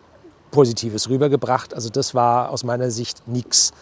Positives 0.53 1.09
rübergebracht. 1.09 1.75
Also 1.75 1.91
das 1.91 2.15
war 2.15 2.51
aus 2.51 2.63
meiner 2.63 2.91
Sicht 2.91 3.27
nichts. 3.27 3.73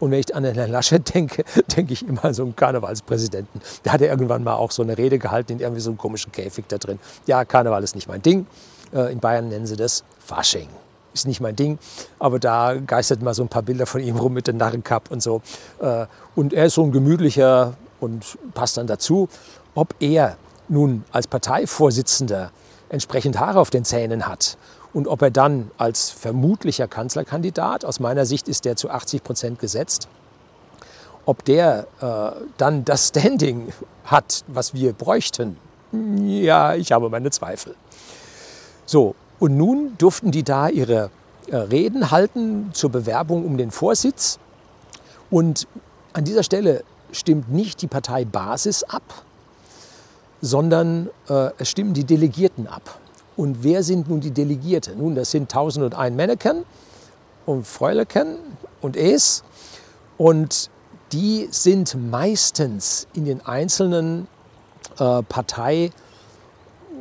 Und 0.00 0.10
wenn 0.10 0.20
ich 0.20 0.34
an 0.34 0.44
Herrn 0.44 0.70
Laschet 0.70 1.02
denke, 1.14 1.44
denke 1.76 1.92
ich 1.92 2.06
immer 2.08 2.24
an 2.24 2.34
so 2.34 2.42
einen 2.42 2.56
Karnevalspräsidenten. 2.56 3.60
Der 3.84 3.92
hat 3.92 4.00
ja 4.00 4.08
irgendwann 4.08 4.42
mal 4.42 4.54
auch 4.54 4.70
so 4.70 4.82
eine 4.82 4.96
Rede 4.96 5.18
gehalten 5.18 5.52
in 5.52 5.60
irgendwie 5.60 5.82
so 5.82 5.90
einem 5.90 5.98
komischen 5.98 6.32
Käfig 6.32 6.64
da 6.68 6.78
drin. 6.78 6.98
Ja, 7.26 7.44
Karneval 7.44 7.84
ist 7.84 7.94
nicht 7.94 8.08
mein 8.08 8.22
Ding. 8.22 8.46
Äh, 8.92 9.12
in 9.12 9.20
Bayern 9.20 9.48
nennen 9.48 9.66
sie 9.66 9.76
das 9.76 10.02
Fasching. 10.18 10.68
Ist 11.12 11.26
nicht 11.26 11.40
mein 11.40 11.54
Ding, 11.54 11.78
aber 12.18 12.40
da 12.40 12.74
geistert 12.74 13.22
mal 13.22 13.34
so 13.34 13.42
ein 13.44 13.48
paar 13.48 13.62
Bilder 13.62 13.86
von 13.86 14.00
ihm 14.00 14.16
rum 14.16 14.32
mit 14.32 14.48
dem 14.48 14.56
Narrenkapp 14.56 15.12
und 15.12 15.22
so. 15.22 15.42
Äh, 15.78 16.06
und 16.34 16.52
er 16.54 16.64
ist 16.66 16.74
so 16.74 16.82
ein 16.82 16.90
gemütlicher 16.90 17.74
und 18.00 18.36
passt 18.54 18.76
dann 18.78 18.86
dazu. 18.86 19.28
Ob 19.74 19.94
er 20.00 20.36
nun 20.68 21.04
als 21.12 21.26
Parteivorsitzender 21.26 22.50
entsprechend 22.88 23.38
Haare 23.38 23.60
auf 23.60 23.70
den 23.70 23.84
Zähnen 23.84 24.26
hat 24.26 24.56
und 24.92 25.08
ob 25.08 25.22
er 25.22 25.30
dann 25.30 25.70
als 25.78 26.10
vermutlicher 26.10 26.86
Kanzlerkandidat, 26.86 27.84
aus 27.84 28.00
meiner 28.00 28.24
Sicht 28.26 28.48
ist 28.48 28.64
der 28.64 28.76
zu 28.76 28.90
80 28.90 29.24
Prozent 29.24 29.58
gesetzt, 29.58 30.08
ob 31.26 31.44
der 31.44 31.86
äh, 32.00 32.40
dann 32.56 32.84
das 32.84 33.08
Standing 33.08 33.72
hat, 34.04 34.44
was 34.46 34.74
wir 34.74 34.92
bräuchten, 34.92 35.56
ja, 36.26 36.74
ich 36.74 36.92
habe 36.92 37.08
meine 37.08 37.30
Zweifel. 37.30 37.74
So, 38.84 39.14
und 39.38 39.56
nun 39.56 39.94
durften 39.98 40.30
die 40.30 40.42
da 40.42 40.68
ihre 40.68 41.10
äh, 41.46 41.56
Reden 41.56 42.10
halten 42.10 42.70
zur 42.72 42.90
Bewerbung 42.90 43.44
um 43.44 43.56
den 43.56 43.70
Vorsitz. 43.70 44.38
Und 45.30 45.66
an 46.12 46.24
dieser 46.24 46.42
Stelle 46.42 46.84
stimmt 47.12 47.50
nicht 47.50 47.80
die 47.82 47.86
Parteibasis 47.86 48.82
ab, 48.84 49.02
sondern 50.44 51.08
äh, 51.28 51.50
es 51.58 51.70
stimmen 51.70 51.94
die 51.94 52.04
Delegierten 52.04 52.66
ab. 52.66 52.98
Und 53.34 53.64
wer 53.64 53.82
sind 53.82 54.10
nun 54.10 54.20
die 54.20 54.30
Delegierten? 54.30 54.98
Nun, 54.98 55.14
das 55.14 55.30
sind 55.30 55.44
1001 55.44 56.14
Männchen 56.14 56.64
und 57.46 57.66
Fräuleken 57.66 58.36
und 58.82 58.96
Es. 58.96 59.42
Und 60.18 60.68
die 61.12 61.48
sind 61.50 61.96
meistens 62.10 63.08
in 63.14 63.24
den 63.24 63.44
einzelnen 63.46 64.28
äh, 64.98 65.22
Partei, 65.22 65.90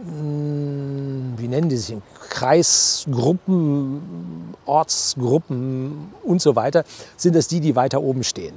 hm, 0.05 1.33
wie 1.35 1.47
nennen 1.50 1.67
die 1.67 1.77
sich, 1.77 1.97
Kreisgruppen, 2.29 4.53
Ortsgruppen 4.65 6.13
und 6.23 6.41
so 6.41 6.55
weiter, 6.55 6.85
sind 7.17 7.35
das 7.35 7.47
die, 7.47 7.59
die 7.59 7.75
weiter 7.75 8.01
oben 8.01 8.23
stehen. 8.23 8.55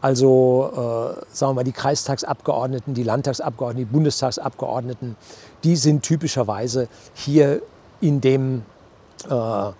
Also 0.00 0.70
äh, 0.72 1.34
sagen 1.34 1.50
wir 1.50 1.54
mal, 1.54 1.64
die 1.64 1.72
Kreistagsabgeordneten, 1.72 2.94
die 2.94 3.02
Landtagsabgeordneten, 3.02 3.88
die 3.88 3.92
Bundestagsabgeordneten, 3.92 5.16
die 5.64 5.76
sind 5.76 6.02
typischerweise 6.02 6.88
hier 7.14 7.62
in 8.00 8.20
dem 8.20 8.62
äh, 9.28 9.70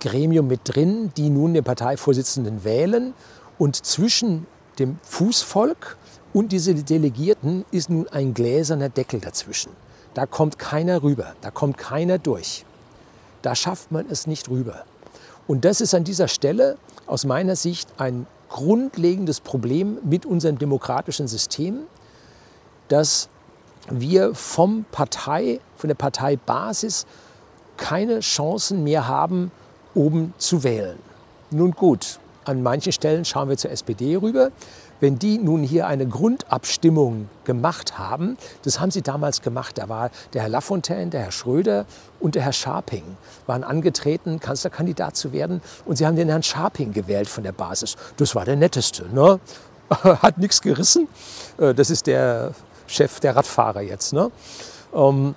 Gremium 0.00 0.48
mit 0.48 0.60
drin, 0.64 1.12
die 1.16 1.30
nun 1.30 1.54
den 1.54 1.62
Parteivorsitzenden 1.62 2.64
wählen. 2.64 3.14
Und 3.58 3.76
zwischen 3.84 4.46
dem 4.78 4.98
Fußvolk 5.02 5.96
und 6.32 6.52
diese 6.52 6.74
Delegierten 6.74 7.64
ist 7.70 7.90
nun 7.90 8.08
ein 8.08 8.34
gläserner 8.34 8.88
Deckel 8.88 9.20
dazwischen. 9.20 9.70
Da 10.14 10.26
kommt 10.26 10.58
keiner 10.58 11.02
rüber, 11.02 11.34
da 11.42 11.50
kommt 11.50 11.78
keiner 11.78 12.18
durch. 12.18 12.64
Da 13.42 13.54
schafft 13.54 13.92
man 13.92 14.06
es 14.10 14.26
nicht 14.26 14.48
rüber. 14.48 14.84
Und 15.46 15.64
das 15.64 15.80
ist 15.80 15.94
an 15.94 16.04
dieser 16.04 16.28
Stelle 16.28 16.76
aus 17.06 17.24
meiner 17.24 17.56
Sicht 17.56 17.88
ein 17.98 18.26
grundlegendes 18.50 19.40
Problem 19.40 19.98
mit 20.02 20.26
unserem 20.26 20.58
demokratischen 20.58 21.28
System, 21.28 21.80
dass 22.88 23.28
wir 23.88 24.34
vom 24.34 24.84
Partei, 24.90 25.60
von 25.76 25.88
der 25.88 25.94
Parteibasis 25.94 27.06
keine 27.76 28.20
Chancen 28.20 28.84
mehr 28.84 29.08
haben, 29.08 29.50
oben 29.94 30.34
zu 30.36 30.62
wählen. 30.62 30.98
Nun 31.50 31.72
gut, 31.72 32.20
an 32.44 32.62
manchen 32.62 32.92
Stellen 32.92 33.24
schauen 33.24 33.48
wir 33.48 33.56
zur 33.56 33.70
SPD 33.70 34.16
rüber. 34.16 34.50
Wenn 35.00 35.18
die 35.18 35.38
nun 35.38 35.62
hier 35.62 35.86
eine 35.86 36.06
Grundabstimmung 36.06 37.28
gemacht 37.44 37.98
haben, 37.98 38.36
das 38.62 38.80
haben 38.80 38.90
sie 38.90 39.02
damals 39.02 39.42
gemacht, 39.42 39.78
da 39.78 39.88
war 39.88 40.10
der 40.32 40.42
Herr 40.42 40.48
Lafontaine, 40.48 41.10
der 41.10 41.22
Herr 41.22 41.32
Schröder 41.32 41.86
und 42.20 42.34
der 42.34 42.42
Herr 42.42 42.52
Scharping 42.52 43.04
waren 43.46 43.64
angetreten, 43.64 44.40
Kanzlerkandidat 44.40 45.16
zu 45.16 45.32
werden 45.32 45.62
und 45.86 45.96
sie 45.96 46.06
haben 46.06 46.16
den 46.16 46.28
Herrn 46.28 46.42
Scharping 46.42 46.92
gewählt 46.92 47.28
von 47.28 47.44
der 47.44 47.52
Basis. 47.52 47.96
Das 48.18 48.34
war 48.34 48.44
der 48.44 48.56
netteste, 48.56 49.06
ne? 49.14 49.40
hat 49.90 50.38
nichts 50.38 50.60
gerissen. 50.60 51.08
Äh, 51.58 51.74
das 51.74 51.90
ist 51.90 52.06
der 52.06 52.52
Chef 52.86 53.20
der 53.20 53.36
Radfahrer 53.36 53.80
jetzt. 53.80 54.12
Ne? 54.12 54.30
Ähm, 54.94 55.34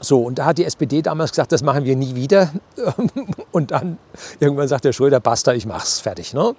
so, 0.00 0.22
und 0.22 0.38
da 0.38 0.46
hat 0.46 0.58
die 0.58 0.64
SPD 0.64 1.00
damals 1.00 1.30
gesagt, 1.30 1.52
das 1.52 1.62
machen 1.62 1.84
wir 1.84 1.96
nie 1.96 2.14
wieder. 2.14 2.50
Und 3.52 3.70
dann 3.70 3.98
irgendwann 4.40 4.68
sagt 4.68 4.84
der 4.84 4.92
Schröder, 4.92 5.20
basta, 5.20 5.54
ich 5.54 5.64
mach's, 5.64 6.00
fertig. 6.00 6.34
Ne? 6.34 6.54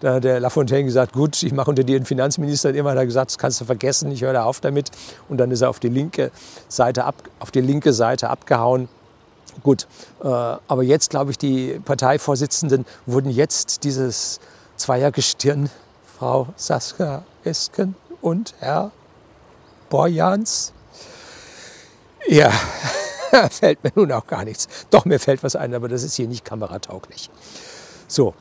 Da 0.00 0.14
hat 0.14 0.24
der 0.24 0.40
Lafontaine 0.40 0.84
gesagt, 0.84 1.12
gut, 1.12 1.42
ich 1.42 1.52
mache 1.52 1.70
unter 1.70 1.84
dir 1.84 1.96
einen 1.96 2.04
Finanzminister. 2.04 2.74
Immer 2.74 2.90
hat 2.90 2.98
er 2.98 3.06
gesagt, 3.06 3.30
das 3.30 3.38
kannst 3.38 3.60
du 3.60 3.64
vergessen, 3.64 4.10
ich 4.12 4.22
höre 4.22 4.34
da 4.34 4.44
auf 4.44 4.60
damit. 4.60 4.90
Und 5.28 5.38
dann 5.38 5.50
ist 5.50 5.62
er 5.62 5.70
auf 5.70 5.80
die 5.80 5.88
linke 5.88 6.30
Seite, 6.68 7.04
ab, 7.04 7.14
auf 7.40 7.50
die 7.50 7.60
linke 7.60 7.92
Seite 7.92 8.28
abgehauen. 8.28 8.88
Gut, 9.62 9.86
äh, 10.22 10.26
aber 10.26 10.82
jetzt 10.82 11.10
glaube 11.10 11.30
ich, 11.30 11.38
die 11.38 11.80
Parteivorsitzenden 11.84 12.84
wurden 13.06 13.30
jetzt 13.30 13.84
dieses 13.84 14.38
Zweiergestirn, 14.76 15.70
Frau 16.18 16.48
Saskia 16.56 17.24
Esken 17.44 17.94
und 18.20 18.54
Herr 18.60 18.90
Borjans. 19.88 20.72
Ja, 22.28 22.50
fällt 23.50 23.82
mir 23.84 23.92
nun 23.94 24.12
auch 24.12 24.26
gar 24.26 24.44
nichts. 24.44 24.68
Doch, 24.90 25.04
mir 25.04 25.18
fällt 25.18 25.42
was 25.42 25.56
ein, 25.56 25.74
aber 25.74 25.88
das 25.88 26.02
ist 26.02 26.16
hier 26.16 26.28
nicht 26.28 26.44
kameratauglich. 26.44 27.30
So, 28.08 28.34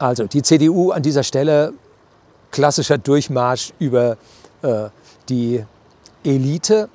also 0.00 0.26
die 0.26 0.42
CDU 0.42 0.92
an 0.92 1.02
dieser 1.02 1.22
Stelle 1.22 1.74
klassischer 2.50 2.98
Durchmarsch 2.98 3.72
über 3.78 4.16
äh, 4.62 4.88
die 5.28 5.64
Elite. 6.24 6.88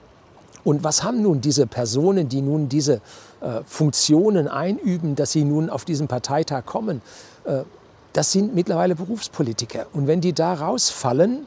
Und 0.64 0.84
was 0.84 1.04
haben 1.04 1.22
nun 1.22 1.40
diese 1.40 1.68
Personen, 1.68 2.28
die 2.28 2.42
nun 2.42 2.68
diese 2.68 2.96
äh, 3.42 3.62
Funktionen 3.66 4.48
einüben, 4.48 5.16
dass 5.16 5.32
sie 5.32 5.44
nun 5.44 5.70
auf 5.70 5.86
diesen 5.86 6.08
Parteitag 6.08 6.66
kommen? 6.66 7.02
Äh, 7.46 7.60
das 8.14 8.32
sind 8.32 8.56
mittlerweile 8.56 8.96
Berufspolitiker. 8.96 9.86
Und 9.94 10.08
wenn 10.08 10.22
die 10.22 10.34
da 10.34 10.54
rausfallen, 10.54 11.46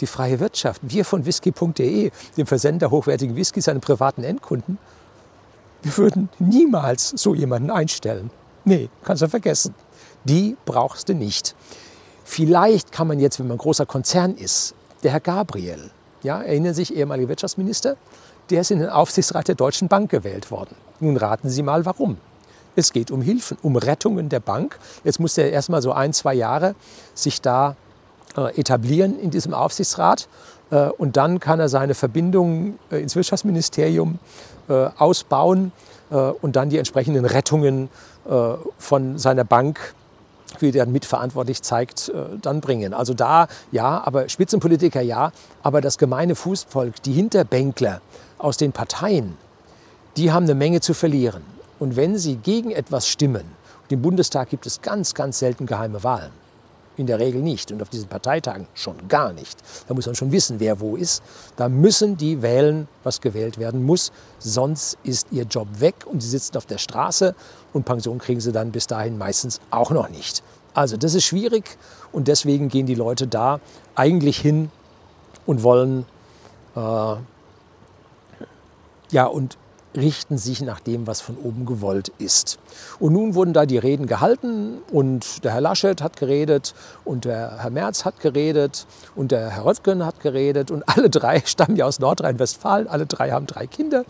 die 0.00 0.06
freie 0.06 0.40
Wirtschaft, 0.40 0.80
wir 0.84 1.04
von 1.04 1.26
whisky.de, 1.26 2.10
dem 2.36 2.46
Versender 2.46 2.90
hochwertigen 2.90 3.36
Whiskys 3.36 3.68
an 3.68 3.80
privaten 3.80 4.24
Endkunden, 4.24 4.78
wir 5.82 5.96
würden 5.98 6.28
niemals 6.38 7.10
so 7.10 7.34
jemanden 7.34 7.70
einstellen. 7.70 8.30
Nee, 8.68 8.90
kannst 9.02 9.22
du 9.22 9.28
vergessen. 9.28 9.74
Die 10.24 10.54
brauchst 10.66 11.08
du 11.08 11.14
nicht. 11.14 11.56
Vielleicht 12.24 12.92
kann 12.92 13.08
man 13.08 13.18
jetzt, 13.18 13.38
wenn 13.38 13.48
man 13.48 13.54
ein 13.54 13.60
großer 13.60 13.86
Konzern 13.86 14.34
ist, 14.34 14.74
der 15.02 15.12
Herr 15.12 15.20
Gabriel, 15.20 15.90
ja, 16.22 16.42
erinnern 16.42 16.74
sich, 16.74 16.94
ehemaliger 16.94 17.30
Wirtschaftsminister, 17.30 17.96
der 18.50 18.60
ist 18.60 18.70
in 18.70 18.80
den 18.80 18.90
Aufsichtsrat 18.90 19.48
der 19.48 19.54
Deutschen 19.54 19.88
Bank 19.88 20.10
gewählt 20.10 20.50
worden. 20.50 20.74
Nun 21.00 21.16
raten 21.16 21.48
Sie 21.48 21.62
mal, 21.62 21.86
warum. 21.86 22.18
Es 22.76 22.92
geht 22.92 23.10
um 23.10 23.22
Hilfen, 23.22 23.56
um 23.62 23.74
Rettungen 23.76 24.28
der 24.28 24.40
Bank. 24.40 24.78
Jetzt 25.02 25.18
muss 25.18 25.38
er 25.38 25.50
erst 25.50 25.70
mal 25.70 25.80
so 25.80 25.92
ein, 25.92 26.12
zwei 26.12 26.34
Jahre 26.34 26.74
sich 27.14 27.40
da 27.40 27.74
äh, 28.36 28.54
etablieren 28.60 29.18
in 29.18 29.30
diesem 29.30 29.54
Aufsichtsrat. 29.54 30.28
Äh, 30.70 30.90
und 30.90 31.16
dann 31.16 31.40
kann 31.40 31.58
er 31.58 31.70
seine 31.70 31.94
Verbindung 31.94 32.78
äh, 32.90 33.00
ins 33.00 33.16
Wirtschaftsministerium 33.16 34.18
äh, 34.68 34.90
ausbauen 34.98 35.72
äh, 36.10 36.14
und 36.16 36.56
dann 36.56 36.70
die 36.70 36.78
entsprechenden 36.78 37.24
Rettungen 37.24 37.88
von 38.78 39.18
seiner 39.18 39.44
Bank 39.44 39.94
wie 40.58 40.72
der 40.72 40.86
mitverantwortlich 40.86 41.62
zeigt, 41.62 42.08
äh, 42.08 42.38
dann 42.40 42.60
bringen. 42.60 42.94
Also 42.94 43.14
da 43.14 43.48
ja, 43.70 44.02
aber 44.04 44.28
Spitzenpolitiker 44.28 45.00
ja, 45.00 45.32
aber 45.62 45.80
das 45.80 45.98
gemeine 45.98 46.34
Fußvolk, 46.34 47.02
die 47.02 47.12
Hinterbänkler 47.12 48.00
aus 48.38 48.56
den 48.56 48.72
Parteien, 48.72 49.36
die 50.16 50.32
haben 50.32 50.44
eine 50.44 50.54
Menge 50.54 50.80
zu 50.80 50.94
verlieren. 50.94 51.42
Und 51.78 51.96
wenn 51.96 52.18
sie 52.18 52.36
gegen 52.36 52.70
etwas 52.70 53.08
stimmen, 53.08 53.44
im 53.90 54.02
Bundestag 54.02 54.50
gibt 54.50 54.66
es 54.66 54.82
ganz, 54.82 55.14
ganz 55.14 55.38
selten 55.38 55.64
geheime 55.64 56.02
Wahlen. 56.04 56.32
In 56.98 57.06
der 57.06 57.18
Regel 57.18 57.40
nicht 57.40 57.72
und 57.72 57.80
auf 57.80 57.88
diesen 57.88 58.08
Parteitagen 58.08 58.66
schon 58.74 59.08
gar 59.08 59.32
nicht. 59.32 59.56
Da 59.86 59.94
muss 59.94 60.04
man 60.06 60.14
schon 60.14 60.32
wissen, 60.32 60.60
wer 60.60 60.80
wo 60.80 60.96
ist. 60.96 61.22
Da 61.56 61.68
müssen 61.68 62.16
die 62.16 62.42
wählen, 62.42 62.88
was 63.04 63.20
gewählt 63.20 63.56
werden 63.56 63.86
muss. 63.86 64.12
Sonst 64.40 64.98
ist 65.04 65.28
ihr 65.30 65.44
Job 65.44 65.68
weg 65.78 65.94
und 66.04 66.20
sie 66.20 66.28
sitzen 66.28 66.56
auf 66.56 66.66
der 66.66 66.78
Straße 66.78 67.34
und 67.72 67.84
Pension 67.84 68.18
kriegen 68.18 68.40
sie 68.40 68.52
dann 68.52 68.72
bis 68.72 68.88
dahin 68.88 69.16
meistens 69.16 69.60
auch 69.70 69.90
noch 69.90 70.08
nicht. 70.10 70.42
Also 70.74 70.96
das 70.96 71.14
ist 71.14 71.24
schwierig 71.24 71.78
und 72.12 72.28
deswegen 72.28 72.68
gehen 72.68 72.86
die 72.86 72.94
Leute 72.94 73.26
da 73.26 73.60
eigentlich 73.94 74.38
hin 74.38 74.70
und 75.46 75.62
wollen, 75.62 76.04
äh, 76.76 77.14
ja, 79.10 79.24
und 79.24 79.56
richten 79.96 80.36
sich 80.38 80.60
nach 80.60 80.80
dem, 80.80 81.06
was 81.06 81.20
von 81.20 81.36
oben 81.36 81.64
gewollt 81.64 82.12
ist. 82.18 82.58
Und 82.98 83.14
nun 83.14 83.34
wurden 83.34 83.52
da 83.52 83.66
die 83.66 83.78
Reden 83.78 84.06
gehalten 84.06 84.78
und 84.92 85.44
der 85.44 85.52
Herr 85.52 85.60
Laschet 85.60 86.02
hat 86.02 86.16
geredet 86.16 86.74
und 87.04 87.24
der 87.24 87.58
Herr 87.58 87.70
Merz 87.70 88.04
hat 88.04 88.20
geredet 88.20 88.86
und 89.16 89.32
der 89.32 89.50
Herr 89.50 89.64
Röttgen 89.64 90.04
hat 90.04 90.20
geredet 90.20 90.70
und 90.70 90.84
alle 90.86 91.08
drei 91.08 91.40
stammen 91.44 91.76
ja 91.76 91.86
aus 91.86 92.00
Nordrhein-Westfalen, 92.00 92.86
alle 92.86 93.06
drei 93.06 93.30
haben 93.30 93.46
drei 93.46 93.66
Kinder. 93.66 94.04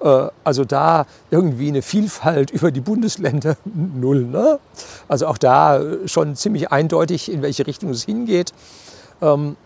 Äh, 0.00 0.28
also 0.44 0.64
da 0.64 1.06
irgendwie 1.30 1.68
eine 1.68 1.82
Vielfalt 1.82 2.50
über 2.50 2.70
die 2.70 2.80
Bundesländer 2.80 3.56
null. 3.64 4.24
Ne? 4.24 4.60
Also 5.08 5.26
auch 5.26 5.38
da 5.38 5.80
schon 6.06 6.36
ziemlich 6.36 6.70
eindeutig, 6.70 7.30
in 7.30 7.42
welche 7.42 7.66
Richtung 7.66 7.90
es 7.90 8.04
hingeht. 8.04 8.52
Ähm, 9.20 9.56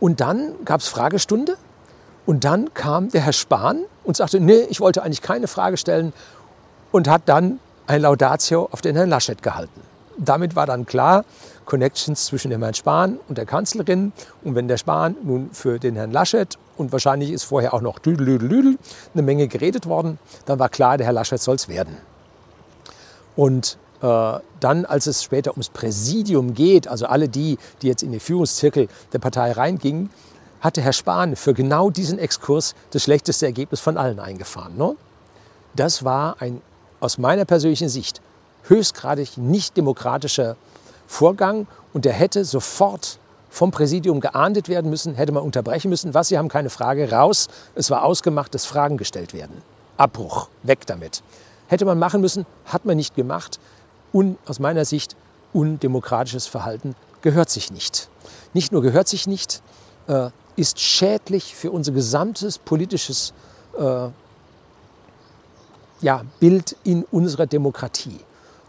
und 0.00 0.20
dann 0.20 0.52
gab 0.64 0.80
es 0.80 0.88
Fragestunde 0.88 1.56
und 2.28 2.44
dann 2.44 2.74
kam 2.74 3.08
der 3.08 3.22
Herr 3.22 3.32
Spahn 3.32 3.84
und 4.04 4.18
sagte, 4.18 4.38
nee, 4.38 4.66
ich 4.68 4.82
wollte 4.82 5.02
eigentlich 5.02 5.22
keine 5.22 5.48
Frage 5.48 5.78
stellen 5.78 6.12
und 6.92 7.08
hat 7.08 7.22
dann 7.24 7.58
ein 7.86 8.02
Laudatio 8.02 8.68
auf 8.70 8.82
den 8.82 8.96
Herrn 8.96 9.08
Laschet 9.08 9.42
gehalten. 9.42 9.80
Damit 10.18 10.54
war 10.54 10.66
dann 10.66 10.84
klar, 10.84 11.24
Connections 11.64 12.26
zwischen 12.26 12.50
dem 12.50 12.60
Herrn 12.62 12.74
Spahn 12.74 13.18
und 13.28 13.38
der 13.38 13.46
Kanzlerin. 13.46 14.12
Und 14.44 14.54
wenn 14.54 14.68
der 14.68 14.76
Spahn 14.76 15.16
nun 15.22 15.48
für 15.54 15.78
den 15.78 15.96
Herrn 15.96 16.12
Laschet 16.12 16.58
und 16.76 16.92
wahrscheinlich 16.92 17.30
ist 17.30 17.44
vorher 17.44 17.72
auch 17.72 17.80
noch 17.80 17.98
Düdel, 17.98 18.26
Düdel, 18.26 18.48
Düdel 18.50 18.78
eine 19.14 19.22
Menge 19.22 19.48
geredet 19.48 19.86
worden, 19.86 20.18
dann 20.44 20.58
war 20.58 20.68
klar, 20.68 20.98
der 20.98 21.06
Herr 21.06 21.14
Laschet 21.14 21.40
soll 21.40 21.56
es 21.56 21.66
werden. 21.66 21.96
Und 23.36 23.78
äh, 24.02 24.38
dann, 24.60 24.84
als 24.84 25.06
es 25.06 25.22
später 25.22 25.52
ums 25.52 25.70
Präsidium 25.70 26.52
geht, 26.52 26.88
also 26.88 27.06
alle 27.06 27.30
die, 27.30 27.56
die 27.80 27.86
jetzt 27.86 28.02
in 28.02 28.12
den 28.12 28.20
Führungszirkel 28.20 28.88
der 29.14 29.18
Partei 29.18 29.52
reingingen, 29.52 30.10
hatte 30.60 30.80
Herr 30.80 30.92
Spahn 30.92 31.36
für 31.36 31.54
genau 31.54 31.90
diesen 31.90 32.18
Exkurs 32.18 32.74
das 32.90 33.04
schlechteste 33.04 33.46
Ergebnis 33.46 33.80
von 33.80 33.96
allen 33.96 34.18
eingefahren. 34.18 34.76
Ne? 34.76 34.96
Das 35.74 36.04
war 36.04 36.36
ein 36.40 36.60
aus 37.00 37.18
meiner 37.18 37.44
persönlichen 37.44 37.88
Sicht 37.88 38.20
höchstgradig 38.64 39.36
nicht 39.38 39.76
demokratischer 39.76 40.56
Vorgang 41.06 41.66
und 41.92 42.04
der 42.04 42.12
hätte 42.12 42.44
sofort 42.44 43.18
vom 43.50 43.70
Präsidium 43.70 44.20
geahndet 44.20 44.68
werden 44.68 44.90
müssen, 44.90 45.14
hätte 45.14 45.32
man 45.32 45.42
unterbrechen 45.42 45.88
müssen. 45.88 46.12
Was, 46.12 46.28
Sie 46.28 46.36
haben 46.36 46.48
keine 46.48 46.70
Frage, 46.70 47.10
raus. 47.10 47.48
Es 47.74 47.90
war 47.90 48.04
ausgemacht, 48.04 48.54
dass 48.54 48.66
Fragen 48.66 48.96
gestellt 48.98 49.32
werden. 49.32 49.62
Abbruch, 49.96 50.48
weg 50.62 50.86
damit. 50.86 51.22
Hätte 51.66 51.84
man 51.84 51.98
machen 51.98 52.20
müssen, 52.20 52.46
hat 52.66 52.84
man 52.84 52.96
nicht 52.96 53.14
gemacht. 53.14 53.58
Und 54.12 54.38
aus 54.46 54.58
meiner 54.58 54.84
Sicht 54.84 55.16
undemokratisches 55.52 56.46
Verhalten 56.46 56.94
gehört 57.22 57.50
sich 57.50 57.70
nicht. 57.70 58.08
Nicht 58.52 58.72
nur 58.72 58.82
gehört 58.82 59.08
sich 59.08 59.26
nicht, 59.26 59.62
äh, 60.08 60.30
ist 60.58 60.80
schädlich 60.80 61.54
für 61.54 61.70
unser 61.70 61.92
gesamtes 61.92 62.58
politisches 62.58 63.32
äh, 63.78 64.08
ja, 66.00 66.22
Bild 66.40 66.76
in 66.84 67.04
unserer 67.04 67.46
Demokratie. 67.46 68.18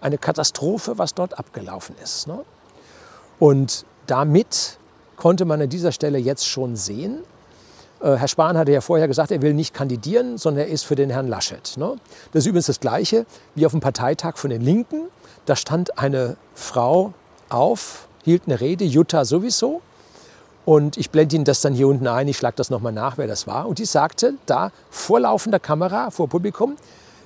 Eine 0.01 0.17
Katastrophe, 0.17 0.98
was 0.98 1.13
dort 1.13 1.38
abgelaufen 1.38 1.96
ist. 2.03 2.27
Ne? 2.27 2.46
Und 3.39 3.86
damit 4.08 4.77
konnte 5.17 5.46
man 5.46 5.62
an 5.62 5.69
dieser 5.69 5.91
Stelle 5.91 6.19
jetzt 6.19 6.48
schon 6.48 6.75
sehen, 6.75 7.24
äh, 8.01 8.15
Herr 8.15 8.27
Spahn 8.27 8.58
hatte 8.58 8.72
ja 8.72 8.81
vorher 8.81 9.08
gesagt, 9.08 9.31
er 9.31 9.41
will 9.41 9.53
nicht 9.53 9.74
kandidieren, 9.74 10.38
sondern 10.38 10.67
er 10.67 10.72
ist 10.72 10.84
für 10.84 10.96
den 10.96 11.10
Herrn 11.10 11.27
Laschet. 11.27 11.75
Ne? 11.77 11.96
Das 12.31 12.43
ist 12.43 12.48
übrigens 12.48 12.67
das 12.67 12.79
Gleiche 12.79 13.25
wie 13.55 13.65
auf 13.65 13.72
dem 13.72 13.81
Parteitag 13.81 14.38
von 14.38 14.50
den 14.51 14.62
Linken. 14.62 15.08
Da 15.46 15.55
stand 15.55 15.98
eine 15.98 16.38
Frau 16.53 17.13
auf, 17.50 18.08
hielt 18.24 18.43
eine 18.46 18.62
Rede, 18.62 18.86
Jutta 18.86 19.25
sowieso. 19.25 19.81
Und 20.69 20.97
ich 20.97 21.09
blende 21.09 21.35
Ihnen 21.35 21.45
das 21.45 21.61
dann 21.61 21.73
hier 21.73 21.88
unten 21.88 22.05
ein, 22.05 22.27
ich 22.27 22.38
schlage 22.38 22.55
das 22.57 22.69
nochmal 22.69 22.91
nach, 22.91 23.17
wer 23.17 23.25
das 23.25 23.47
war. 23.47 23.67
Und 23.67 23.79
die 23.79 23.85
sagte 23.85 24.35
da 24.45 24.71
vor 24.91 25.19
laufender 25.19 25.59
Kamera, 25.59 26.11
vor 26.11 26.29
Publikum, 26.29 26.77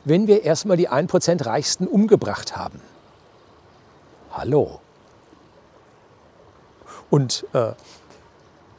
wenn 0.05 0.27
wir 0.27 0.45
erstmal 0.45 0.77
die 0.77 0.89
1% 0.89 1.45
Reichsten 1.45 1.85
umgebracht 1.85 2.55
haben. 2.55 2.79
Hallo. 4.31 4.79
Und 7.09 7.45
äh, 7.51 7.73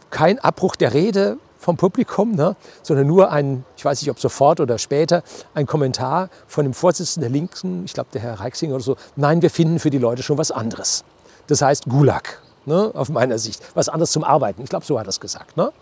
kein 0.08 0.38
Abbruch 0.38 0.76
der 0.76 0.94
Rede 0.94 1.36
vom 1.58 1.76
Publikum, 1.76 2.34
ne, 2.34 2.56
sondern 2.82 3.06
nur 3.06 3.30
ein, 3.30 3.66
ich 3.76 3.84
weiß 3.84 4.00
nicht, 4.00 4.10
ob 4.10 4.18
sofort 4.18 4.60
oder 4.60 4.78
später, 4.78 5.24
ein 5.52 5.66
Kommentar 5.66 6.30
von 6.46 6.64
dem 6.64 6.72
Vorsitzenden 6.72 7.30
der 7.30 7.38
Linken, 7.38 7.84
ich 7.84 7.92
glaube 7.92 8.08
der 8.14 8.22
Herr 8.22 8.40
Reichsinger 8.40 8.76
oder 8.76 8.84
so, 8.84 8.96
nein, 9.14 9.42
wir 9.42 9.50
finden 9.50 9.78
für 9.78 9.90
die 9.90 9.98
Leute 9.98 10.22
schon 10.22 10.38
was 10.38 10.50
anderes. 10.50 11.04
Das 11.48 11.60
heißt 11.60 11.84
Gulag, 11.84 12.40
ne, 12.66 12.90
auf 12.94 13.08
meiner 13.08 13.38
Sicht, 13.38 13.62
was 13.74 13.88
anderes 13.88 14.12
zum 14.12 14.24
Arbeiten. 14.24 14.62
Ich 14.62 14.70
glaube, 14.70 14.84
so 14.84 14.98
hat 14.98 15.06
er 15.06 15.10
es 15.10 15.20
gesagt. 15.20 15.56
Ne? 15.56 15.72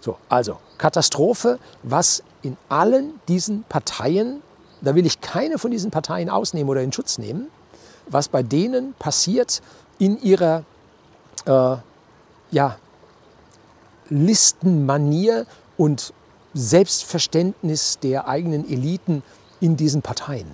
So, 0.00 0.16
also 0.28 0.58
Katastrophe, 0.78 1.58
was 1.82 2.22
in 2.42 2.56
allen 2.68 3.20
diesen 3.28 3.64
Parteien 3.64 4.42
da 4.80 4.94
will 4.94 5.06
ich 5.06 5.20
keine 5.20 5.58
von 5.58 5.70
diesen 5.70 5.90
Parteien 5.90 6.30
ausnehmen 6.30 6.70
oder 6.70 6.82
in 6.82 6.92
Schutz 6.92 7.18
nehmen, 7.18 7.48
was 8.08 8.28
bei 8.28 8.42
denen 8.42 8.94
passiert 8.94 9.62
in 9.98 10.20
ihrer 10.20 10.64
äh, 11.44 11.76
ja, 12.50 12.76
Listenmanier 14.08 15.46
und 15.76 16.12
Selbstverständnis 16.54 17.98
der 18.00 18.26
eigenen 18.26 18.68
Eliten 18.68 19.22
in 19.60 19.76
diesen 19.76 20.02
Parteien. 20.02 20.46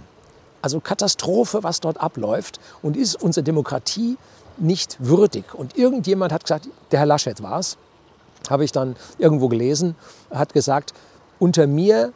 Also 0.61 0.81
Katastrophe, 0.81 1.62
was 1.62 1.81
dort 1.81 1.99
abläuft 2.01 2.61
und 2.83 2.96
ist 2.96 3.22
unsere 3.22 3.44
Demokratie 3.44 4.18
nicht 4.59 4.97
würdig. 4.99 5.55
Und 5.55 5.77
irgendjemand 5.77 6.33
hat 6.33 6.45
gesagt, 6.45 6.69
der 6.90 7.01
Herr 7.01 7.07
Laschet 7.07 7.42
war 7.42 7.59
es, 7.59 7.77
habe 8.49 8.64
ich 8.64 8.73
dann 8.73 8.97
irgendwo 9.19 9.49
gelesen, 9.49 9.97
hat 10.31 10.53
gesagt, 10.53 10.95
unter 11.38 11.66
mir 11.66 12.12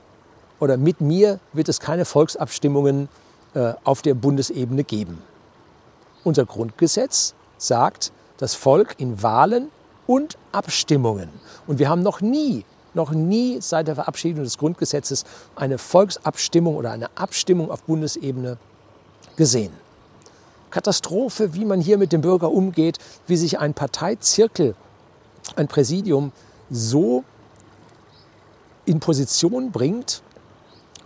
oder 0.60 0.76
mit 0.76 1.00
mir 1.00 1.40
wird 1.52 1.68
es 1.68 1.80
keine 1.80 2.04
Volksabstimmungen 2.04 3.08
äh, 3.54 3.74
auf 3.84 4.02
der 4.02 4.14
Bundesebene 4.14 4.84
geben. 4.84 5.22
Unser 6.22 6.44
Grundgesetz 6.44 7.34
sagt, 7.58 8.12
das 8.36 8.54
Volk 8.54 8.94
in 8.98 9.22
Wahlen 9.22 9.70
und 10.06 10.38
Abstimmungen. 10.52 11.28
Und 11.66 11.78
wir 11.78 11.88
haben 11.88 12.02
noch 12.02 12.20
nie, 12.20 12.64
noch 12.94 13.12
nie 13.12 13.60
seit 13.60 13.88
der 13.88 13.94
Verabschiedung 13.94 14.44
des 14.44 14.58
Grundgesetzes 14.58 15.24
eine 15.56 15.78
Volksabstimmung 15.78 16.76
oder 16.76 16.90
eine 16.92 17.08
Abstimmung 17.16 17.70
auf 17.70 17.82
Bundesebene 17.82 18.58
gesehen. 19.36 19.72
Katastrophe, 20.70 21.54
wie 21.54 21.64
man 21.64 21.80
hier 21.80 21.98
mit 21.98 22.12
dem 22.12 22.20
Bürger 22.20 22.50
umgeht, 22.50 22.98
wie 23.26 23.36
sich 23.36 23.58
ein 23.58 23.74
Parteizirkel, 23.74 24.74
ein 25.56 25.68
Präsidium 25.68 26.32
so 26.70 27.24
in 28.84 29.00
Position 29.00 29.72
bringt, 29.72 30.22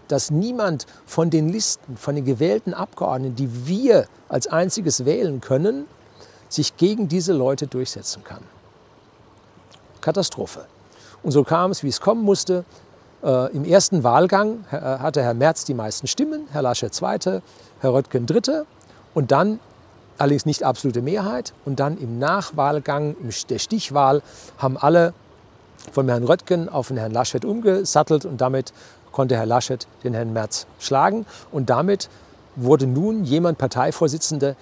dass 0.09 0.31
niemand 0.31 0.87
von 1.07 1.31
den 1.31 1.49
Listen, 1.49 1.97
von 1.97 2.15
den 2.15 2.25
gewählten 2.25 2.75
Abgeordneten, 2.75 3.37
die 3.37 3.67
wir 3.67 4.07
als 4.29 4.47
einziges 4.47 5.05
wählen 5.05 5.41
können, 5.41 5.87
sich 6.49 6.77
gegen 6.77 7.09
diese 7.09 7.33
Leute 7.33 7.67
durchsetzen 7.67 8.23
kann. 8.23 8.43
Katastrophe. 10.01 10.67
Und 11.23 11.33
so 11.33 11.43
kam 11.43 11.71
es, 11.71 11.83
wie 11.83 11.89
es 11.89 12.01
kommen 12.03 12.23
musste. 12.23 12.65
Äh, 13.23 13.53
Im 13.53 13.65
ersten 13.65 14.05
Wahlgang 14.05 14.65
äh, 14.71 14.77
hatte 14.77 15.23
Herr 15.23 15.33
Merz 15.33 15.65
die 15.65 15.73
meisten 15.73 16.07
Stimmen, 16.07 16.47
Herr 16.53 16.61
Laschet 16.61 16.93
zweite, 16.95 17.43
Herr 17.81 17.95
Röttgen 17.95 18.27
dritte 18.27 18.67
und 19.15 19.33
dann 19.33 19.61
allerdings 20.19 20.47
nicht 20.47 20.63
absolute 20.63 21.03
Mehrheit. 21.03 21.55
Und 21.65 21.81
dann 21.81 21.99
im 21.99 22.19
Nachwahlgang, 22.19 23.17
in 23.21 23.31
der 23.49 23.59
Stichwahl, 23.59 24.23
haben 24.59 24.77
alle 24.77 25.15
von 25.93 26.09
Herrn 26.09 26.25
Röttgen 26.25 26.69
auf 26.69 26.89
den 26.89 26.97
Herrn 26.97 27.13
Laschet 27.13 27.45
umgesattelt 27.45 28.25
und 28.25 28.41
damit 28.41 28.73
konnte 29.13 29.37
Herr 29.37 29.47
Laschet 29.47 29.87
den 30.03 30.15
Herrn 30.15 30.33
Merz 30.33 30.67
schlagen. 30.79 31.27
Und 31.53 31.71
damit 31.71 32.09
wurde 32.57 32.87
nun 32.87 33.25
jemand 33.25 33.59
Parteivorsitzender 33.59 34.57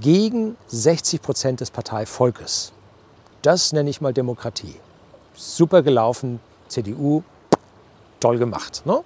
gegen 0.00 0.56
60 0.68 1.22
Prozent 1.22 1.60
des 1.60 1.70
Parteivolkes. 1.70 2.72
Das 3.42 3.72
nenne 3.72 3.90
ich 3.90 4.00
mal 4.00 4.12
Demokratie. 4.12 4.76
Super 5.34 5.82
gelaufen, 5.82 6.40
CDU, 6.68 7.22
toll 8.20 8.38
gemacht. 8.38 8.82
Ne? 8.84 9.02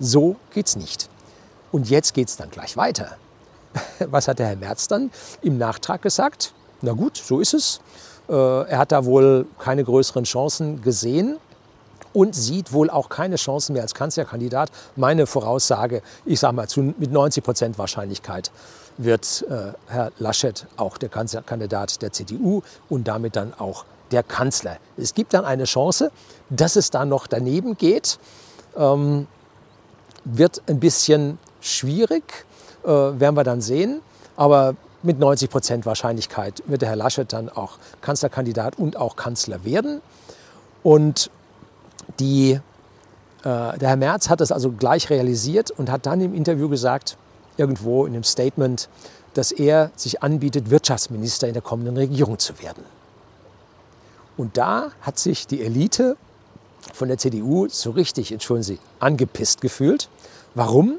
So 0.00 0.36
geht's 0.52 0.76
nicht. 0.76 1.08
Und 1.70 1.88
jetzt 1.88 2.14
geht 2.14 2.28
es 2.28 2.36
dann 2.36 2.50
gleich 2.50 2.76
weiter. 2.76 3.16
Was 4.10 4.28
hat 4.28 4.38
der 4.38 4.48
Herr 4.48 4.56
Merz 4.56 4.88
dann 4.88 5.10
im 5.42 5.58
Nachtrag 5.58 6.02
gesagt? 6.02 6.52
Na 6.82 6.92
gut, 6.92 7.16
so 7.16 7.40
ist 7.40 7.54
es. 7.54 7.80
Äh, 8.28 8.32
er 8.32 8.78
hat 8.78 8.92
da 8.92 9.04
wohl 9.04 9.46
keine 9.58 9.84
größeren 9.84 10.24
Chancen 10.24 10.82
gesehen 10.82 11.38
und 12.12 12.34
sieht 12.34 12.72
wohl 12.72 12.90
auch 12.90 13.08
keine 13.08 13.36
Chancen 13.36 13.74
mehr 13.74 13.82
als 13.82 13.94
Kanzlerkandidat. 13.94 14.70
Meine 14.96 15.26
Voraussage, 15.26 16.02
ich 16.24 16.40
sage 16.40 16.54
mal, 16.56 16.66
mit 16.98 17.12
90 17.12 17.44
Prozent 17.44 17.78
Wahrscheinlichkeit 17.78 18.50
wird 18.98 19.44
äh, 19.50 19.72
Herr 19.88 20.12
Laschet 20.18 20.66
auch 20.76 20.96
der 20.96 21.08
Kanzlerkandidat 21.08 22.00
der 22.00 22.12
CDU 22.12 22.62
und 22.88 23.06
damit 23.06 23.36
dann 23.36 23.52
auch 23.54 23.84
der 24.10 24.22
Kanzler. 24.22 24.78
Es 24.96 25.14
gibt 25.14 25.34
dann 25.34 25.44
eine 25.44 25.64
Chance, 25.64 26.10
dass 26.48 26.76
es 26.76 26.90
da 26.90 27.04
noch 27.04 27.26
daneben 27.26 27.76
geht. 27.76 28.18
Ähm, 28.76 29.26
wird 30.24 30.62
ein 30.68 30.80
bisschen 30.80 31.38
schwierig, 31.60 32.46
äh, 32.86 33.20
werden 33.20 33.36
wir 33.36 33.44
dann 33.44 33.60
sehen. 33.60 34.00
Aber 34.36 34.74
mit 35.02 35.18
90 35.18 35.50
Prozent 35.50 35.86
Wahrscheinlichkeit 35.86 36.62
wird 36.66 36.82
der 36.82 36.88
Herr 36.88 36.96
Laschet 36.96 37.32
dann 37.32 37.48
auch 37.48 37.78
Kanzlerkandidat 38.00 38.78
und 38.78 38.96
auch 38.96 39.16
Kanzler 39.16 39.64
werden. 39.64 40.00
Und 40.82 41.30
die 42.20 42.60
der 43.44 43.76
Herr 43.80 43.96
Merz 43.96 44.28
hat 44.28 44.40
das 44.40 44.50
also 44.50 44.72
gleich 44.72 45.08
realisiert 45.08 45.70
und 45.70 45.88
hat 45.88 46.06
dann 46.06 46.20
im 46.20 46.34
Interview 46.34 46.68
gesagt, 46.68 47.16
irgendwo 47.56 48.04
in 48.04 48.14
einem 48.14 48.24
Statement, 48.24 48.88
dass 49.34 49.52
er 49.52 49.90
sich 49.96 50.22
anbietet, 50.22 50.70
Wirtschaftsminister 50.70 51.46
in 51.46 51.52
der 51.52 51.62
kommenden 51.62 51.96
Regierung 51.96 52.38
zu 52.38 52.60
werden. 52.60 52.84
Und 54.36 54.56
da 54.56 54.90
hat 55.00 55.18
sich 55.18 55.46
die 55.46 55.62
Elite 55.62 56.16
von 56.92 57.08
der 57.08 57.18
CDU 57.18 57.68
so 57.68 57.90
richtig, 57.90 58.32
entschuldigen 58.32 58.64
Sie, 58.64 58.78
angepisst 59.00 59.60
gefühlt. 59.60 60.08
Warum? 60.54 60.96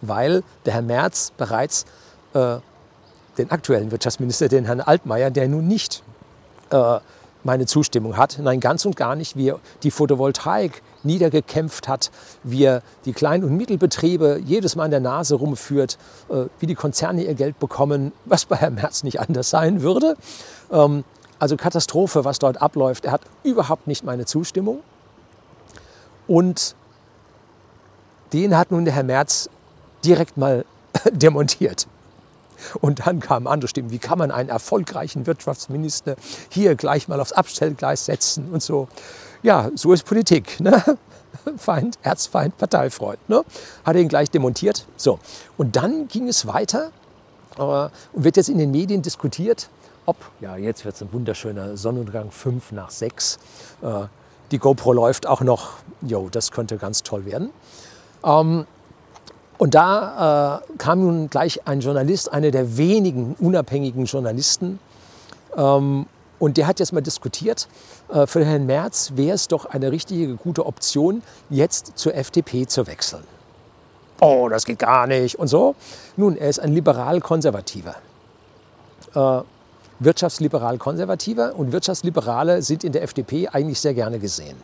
Weil 0.00 0.42
der 0.64 0.74
Herr 0.74 0.82
Merz 0.82 1.32
bereits 1.36 1.84
äh, 2.34 2.56
den 3.36 3.50
aktuellen 3.50 3.90
Wirtschaftsminister, 3.90 4.48
den 4.48 4.64
Herrn 4.64 4.80
Altmaier, 4.80 5.30
der 5.30 5.48
nun 5.48 5.66
nicht 5.66 6.02
äh, 6.70 6.98
meine 7.44 7.66
Zustimmung 7.66 8.16
hat, 8.16 8.38
nein, 8.42 8.60
ganz 8.60 8.84
und 8.84 8.96
gar 8.96 9.14
nicht, 9.14 9.36
wie 9.36 9.50
er 9.50 9.60
die 9.82 9.90
Photovoltaik 9.90 10.82
niedergekämpft 11.04 11.88
hat, 11.88 12.10
wie 12.42 12.64
er 12.64 12.82
die 13.04 13.12
Klein- 13.12 13.44
und 13.44 13.56
Mittelbetriebe 13.56 14.40
jedes 14.44 14.76
Mal 14.76 14.86
in 14.86 14.90
der 14.90 15.00
Nase 15.00 15.36
rumführt, 15.36 15.98
äh, 16.28 16.46
wie 16.58 16.66
die 16.66 16.74
Konzerne 16.74 17.24
ihr 17.24 17.34
Geld 17.34 17.58
bekommen, 17.58 18.12
was 18.24 18.44
bei 18.44 18.56
Herrn 18.56 18.74
Merz 18.74 19.02
nicht 19.04 19.20
anders 19.20 19.50
sein 19.50 19.82
würde. 19.82 20.16
Ähm, 20.70 21.04
also 21.38 21.56
Katastrophe, 21.56 22.24
was 22.24 22.38
dort 22.38 22.60
abläuft. 22.60 23.04
Er 23.04 23.12
hat 23.12 23.22
überhaupt 23.44 23.86
nicht 23.86 24.04
meine 24.04 24.26
Zustimmung. 24.26 24.80
Und 26.26 26.74
den 28.32 28.56
hat 28.56 28.70
nun 28.70 28.84
der 28.84 28.94
Herr 28.94 29.04
Merz 29.04 29.48
direkt 30.04 30.36
mal 30.36 30.64
demontiert. 31.12 31.86
Und 32.80 33.06
dann 33.06 33.20
kamen 33.20 33.46
andere 33.46 33.68
Stimmen, 33.68 33.90
wie 33.90 33.98
kann 33.98 34.18
man 34.18 34.30
einen 34.30 34.48
erfolgreichen 34.48 35.26
Wirtschaftsminister 35.26 36.16
hier 36.50 36.74
gleich 36.74 37.06
mal 37.08 37.20
aufs 37.20 37.32
Abstellgleis 37.32 38.06
setzen 38.06 38.50
und 38.52 38.62
so. 38.62 38.88
Ja, 39.42 39.70
so 39.74 39.92
ist 39.92 40.04
Politik. 40.04 40.58
Ne? 40.60 40.82
Feind, 41.56 41.98
Erzfeind, 42.02 42.58
Parteifreund. 42.58 43.28
Ne? 43.28 43.44
Hat 43.84 43.96
ihn 43.96 44.08
gleich 44.08 44.30
demontiert. 44.30 44.86
So. 44.96 45.20
Und 45.56 45.76
dann 45.76 46.08
ging 46.08 46.28
es 46.28 46.46
weiter 46.46 46.90
äh, 47.56 47.62
und 47.62 48.24
wird 48.24 48.36
jetzt 48.36 48.48
in 48.48 48.58
den 48.58 48.70
Medien 48.70 49.02
diskutiert, 49.02 49.68
ob, 50.06 50.16
ja, 50.40 50.56
jetzt 50.56 50.84
wird 50.86 50.94
es 50.94 51.02
ein 51.02 51.12
wunderschöner 51.12 51.76
Sonnenuntergang, 51.76 52.30
5 52.30 52.72
nach 52.72 52.90
6. 52.90 53.38
Äh, 53.82 54.06
die 54.50 54.58
GoPro 54.58 54.94
läuft 54.94 55.26
auch 55.26 55.42
noch, 55.42 55.72
jo, 56.00 56.28
das 56.30 56.50
könnte 56.50 56.78
ganz 56.78 57.02
toll 57.02 57.26
werden. 57.26 57.50
Ähm, 58.24 58.66
und 59.58 59.74
da 59.74 60.62
äh, 60.70 60.78
kam 60.78 61.00
nun 61.00 61.30
gleich 61.30 61.66
ein 61.66 61.80
Journalist, 61.80 62.32
einer 62.32 62.50
der 62.50 62.76
wenigen 62.76 63.34
unabhängigen 63.38 64.06
Journalisten, 64.06 64.78
ähm, 65.56 66.06
und 66.38 66.56
der 66.56 66.68
hat 66.68 66.78
jetzt 66.78 66.92
mal 66.92 67.00
diskutiert, 67.00 67.68
äh, 68.12 68.26
für 68.26 68.44
Herrn 68.44 68.66
Merz 68.66 69.12
wäre 69.16 69.34
es 69.34 69.48
doch 69.48 69.66
eine 69.66 69.90
richtige, 69.90 70.36
gute 70.36 70.66
Option, 70.66 71.22
jetzt 71.50 71.92
zur 71.96 72.14
FDP 72.14 72.66
zu 72.66 72.86
wechseln. 72.86 73.24
Oh, 74.20 74.48
das 74.48 74.64
geht 74.64 74.78
gar 74.78 75.06
nicht 75.06 75.38
und 75.38 75.48
so. 75.48 75.74
Nun, 76.16 76.36
er 76.36 76.48
ist 76.48 76.60
ein 76.60 76.72
liberal-konservativer. 76.72 77.96
Äh, 79.14 79.40
wirtschaftsliberal-konservativer 80.00 81.54
und 81.56 81.72
Wirtschaftsliberale 81.72 82.62
sind 82.62 82.84
in 82.84 82.92
der 82.92 83.02
FDP 83.02 83.48
eigentlich 83.48 83.80
sehr 83.80 83.94
gerne 83.94 84.18
gesehen. 84.20 84.56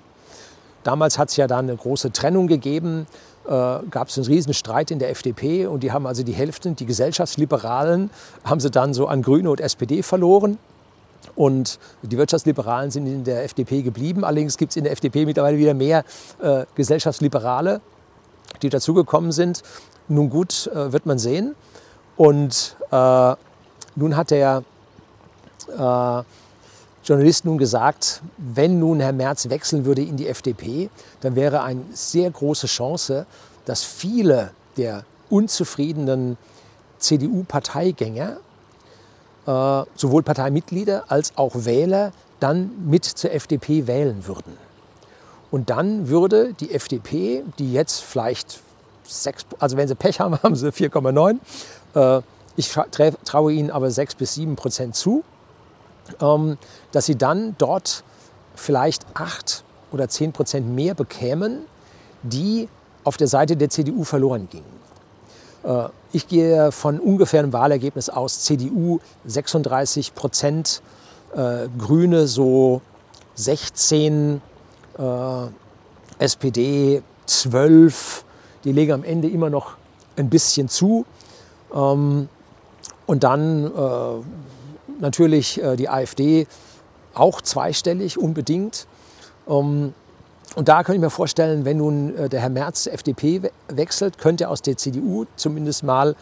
Damals 0.84 1.18
hat 1.18 1.30
es 1.30 1.36
ja 1.36 1.46
dann 1.46 1.68
eine 1.68 1.76
große 1.76 2.12
Trennung 2.12 2.46
gegeben, 2.46 3.06
äh, 3.46 3.50
gab 3.90 4.08
es 4.08 4.16
einen 4.16 4.26
riesen 4.26 4.54
Streit 4.54 4.90
in 4.90 4.98
der 4.98 5.10
FDP 5.10 5.66
und 5.66 5.82
die 5.82 5.92
haben 5.92 6.06
also 6.06 6.22
die 6.22 6.32
Hälfte, 6.32 6.70
die 6.72 6.86
Gesellschaftsliberalen, 6.86 8.10
haben 8.44 8.60
sie 8.60 8.70
dann 8.70 8.94
so 8.94 9.06
an 9.06 9.22
Grüne 9.22 9.50
und 9.50 9.60
SPD 9.60 10.02
verloren. 10.02 10.58
Und 11.36 11.78
die 12.02 12.16
Wirtschaftsliberalen 12.16 12.90
sind 12.90 13.06
in 13.06 13.24
der 13.24 13.44
FDP 13.44 13.82
geblieben. 13.82 14.24
Allerdings 14.24 14.56
gibt 14.56 14.70
es 14.70 14.76
in 14.76 14.84
der 14.84 14.92
FDP 14.92 15.26
mittlerweile 15.26 15.58
wieder 15.58 15.74
mehr 15.74 16.04
äh, 16.40 16.64
Gesellschaftsliberale, 16.74 17.80
die 18.62 18.68
dazugekommen 18.68 19.32
sind. 19.32 19.62
Nun 20.08 20.30
gut, 20.30 20.68
äh, 20.68 20.92
wird 20.92 21.06
man 21.06 21.18
sehen. 21.18 21.54
Und 22.16 22.76
äh, 22.90 23.34
nun 23.96 24.16
hat 24.16 24.30
der 24.30 24.62
äh, 25.76 26.22
Journalist 27.04 27.44
nun 27.44 27.58
gesagt, 27.58 28.22
wenn 28.38 28.78
nun 28.78 28.98
Herr 28.98 29.12
Merz 29.12 29.50
wechseln 29.50 29.84
würde 29.84 30.02
in 30.02 30.16
die 30.16 30.26
FDP, 30.26 30.88
dann 31.20 31.36
wäre 31.36 31.62
eine 31.62 31.82
sehr 31.92 32.30
große 32.30 32.66
Chance, 32.66 33.26
dass 33.66 33.84
viele 33.84 34.52
der 34.78 35.04
unzufriedenen 35.28 36.38
CDU-Parteigänger, 36.98 38.38
äh, 39.46 39.82
sowohl 39.94 40.22
Parteimitglieder 40.22 41.04
als 41.08 41.36
auch 41.36 41.52
Wähler, 41.54 42.12
dann 42.40 42.70
mit 42.86 43.04
zur 43.04 43.32
FDP 43.32 43.86
wählen 43.86 44.26
würden. 44.26 44.56
Und 45.50 45.68
dann 45.68 46.08
würde 46.08 46.54
die 46.54 46.72
FDP, 46.72 47.44
die 47.58 47.72
jetzt 47.72 48.00
vielleicht 48.00 48.60
sechs, 49.04 49.44
also 49.58 49.76
wenn 49.76 49.88
sie 49.88 49.94
Pech 49.94 50.20
haben, 50.20 50.38
haben 50.42 50.56
sie 50.56 50.70
4,9. 50.70 51.38
Äh, 51.94 52.22
ich 52.56 52.70
traue 53.24 53.52
ihnen 53.52 53.70
aber 53.70 53.90
6 53.90 54.14
bis 54.14 54.34
7 54.34 54.56
Prozent 54.56 54.96
zu. 54.96 55.22
Ähm, 56.20 56.58
dass 56.92 57.06
sie 57.06 57.16
dann 57.16 57.54
dort 57.58 58.04
vielleicht 58.54 59.06
acht 59.14 59.64
oder 59.92 60.08
zehn 60.08 60.32
Prozent 60.32 60.68
mehr 60.74 60.94
bekämen, 60.94 61.64
die 62.22 62.68
auf 63.04 63.16
der 63.16 63.28
Seite 63.28 63.56
der 63.56 63.70
CDU 63.70 64.04
verloren 64.04 64.48
gingen. 64.50 64.74
Äh, 65.64 65.88
ich 66.12 66.28
gehe 66.28 66.72
von 66.72 67.00
ungefähr 67.00 67.40
einem 67.40 67.52
Wahlergebnis 67.52 68.08
aus. 68.08 68.40
CDU 68.40 69.00
36 69.26 70.14
Prozent, 70.14 70.82
äh, 71.34 71.68
Grüne 71.78 72.26
so 72.26 72.80
16, 73.34 74.40
äh, 74.98 75.02
SPD 76.18 77.02
12. 77.26 78.24
Die 78.64 78.72
legen 78.72 78.92
am 78.92 79.04
Ende 79.04 79.28
immer 79.28 79.50
noch 79.50 79.74
ein 80.16 80.30
bisschen 80.30 80.68
zu. 80.68 81.04
Ähm, 81.74 82.28
und 83.06 83.22
dann 83.24 83.70
natürlich 85.00 85.62
äh, 85.62 85.76
die 85.76 85.88
AfD 85.88 86.46
auch 87.14 87.40
zweistellig 87.40 88.18
unbedingt. 88.18 88.86
Ähm, 89.48 89.94
und 90.56 90.68
da 90.68 90.84
könnte 90.84 90.96
ich 90.96 91.00
mir 91.00 91.10
vorstellen, 91.10 91.64
wenn 91.64 91.78
nun 91.78 92.16
äh, 92.16 92.28
der 92.28 92.40
Herr 92.40 92.48
Merz 92.48 92.86
FDP 92.86 93.42
wechselt, 93.68 94.18
könnte 94.18 94.48
aus 94.48 94.62
der 94.62 94.76
CDU 94.76 95.24
zumindest 95.34 95.82
mal 95.82 96.14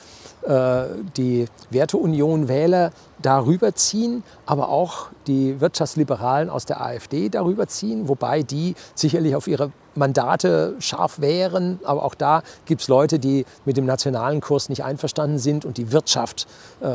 äh, 0.43 0.85
die 1.17 1.47
Werteunion 1.71 2.49
Wähler 2.49 2.93
darüber 3.21 3.75
ziehen, 3.75 4.23
aber 4.47 4.71
auch 4.71 5.09
die 5.27 5.61
Wirtschaftsliberalen 5.61 6.49
aus 6.49 6.65
der 6.65 6.81
AfD 6.81 7.29
darüber 7.29 7.67
ziehen, 7.67 8.09
wobei 8.09 8.43
die 8.43 8.75
sicherlich 8.95 9.37
auf 9.37 9.49
ihre 9.49 9.71
Mandate 9.95 10.77
scharf 10.79 11.21
wären. 11.21 11.79
Aber 11.85 12.03
auch 12.03 12.15
da 12.15 12.43
gibt 12.65 12.81
es 12.81 12.89
Leute, 12.89 13.19
die 13.19 13.45
mit 13.67 13.77
dem 13.77 13.85
nationalen 13.85 14.41
Kurs 14.41 14.71
nicht 14.71 14.83
einverstanden 14.83 15.39
sind 15.39 15.67
und 15.67 15.77
die 15.77 15.93
Wirtschaft 15.93 16.47
äh, 16.81 16.95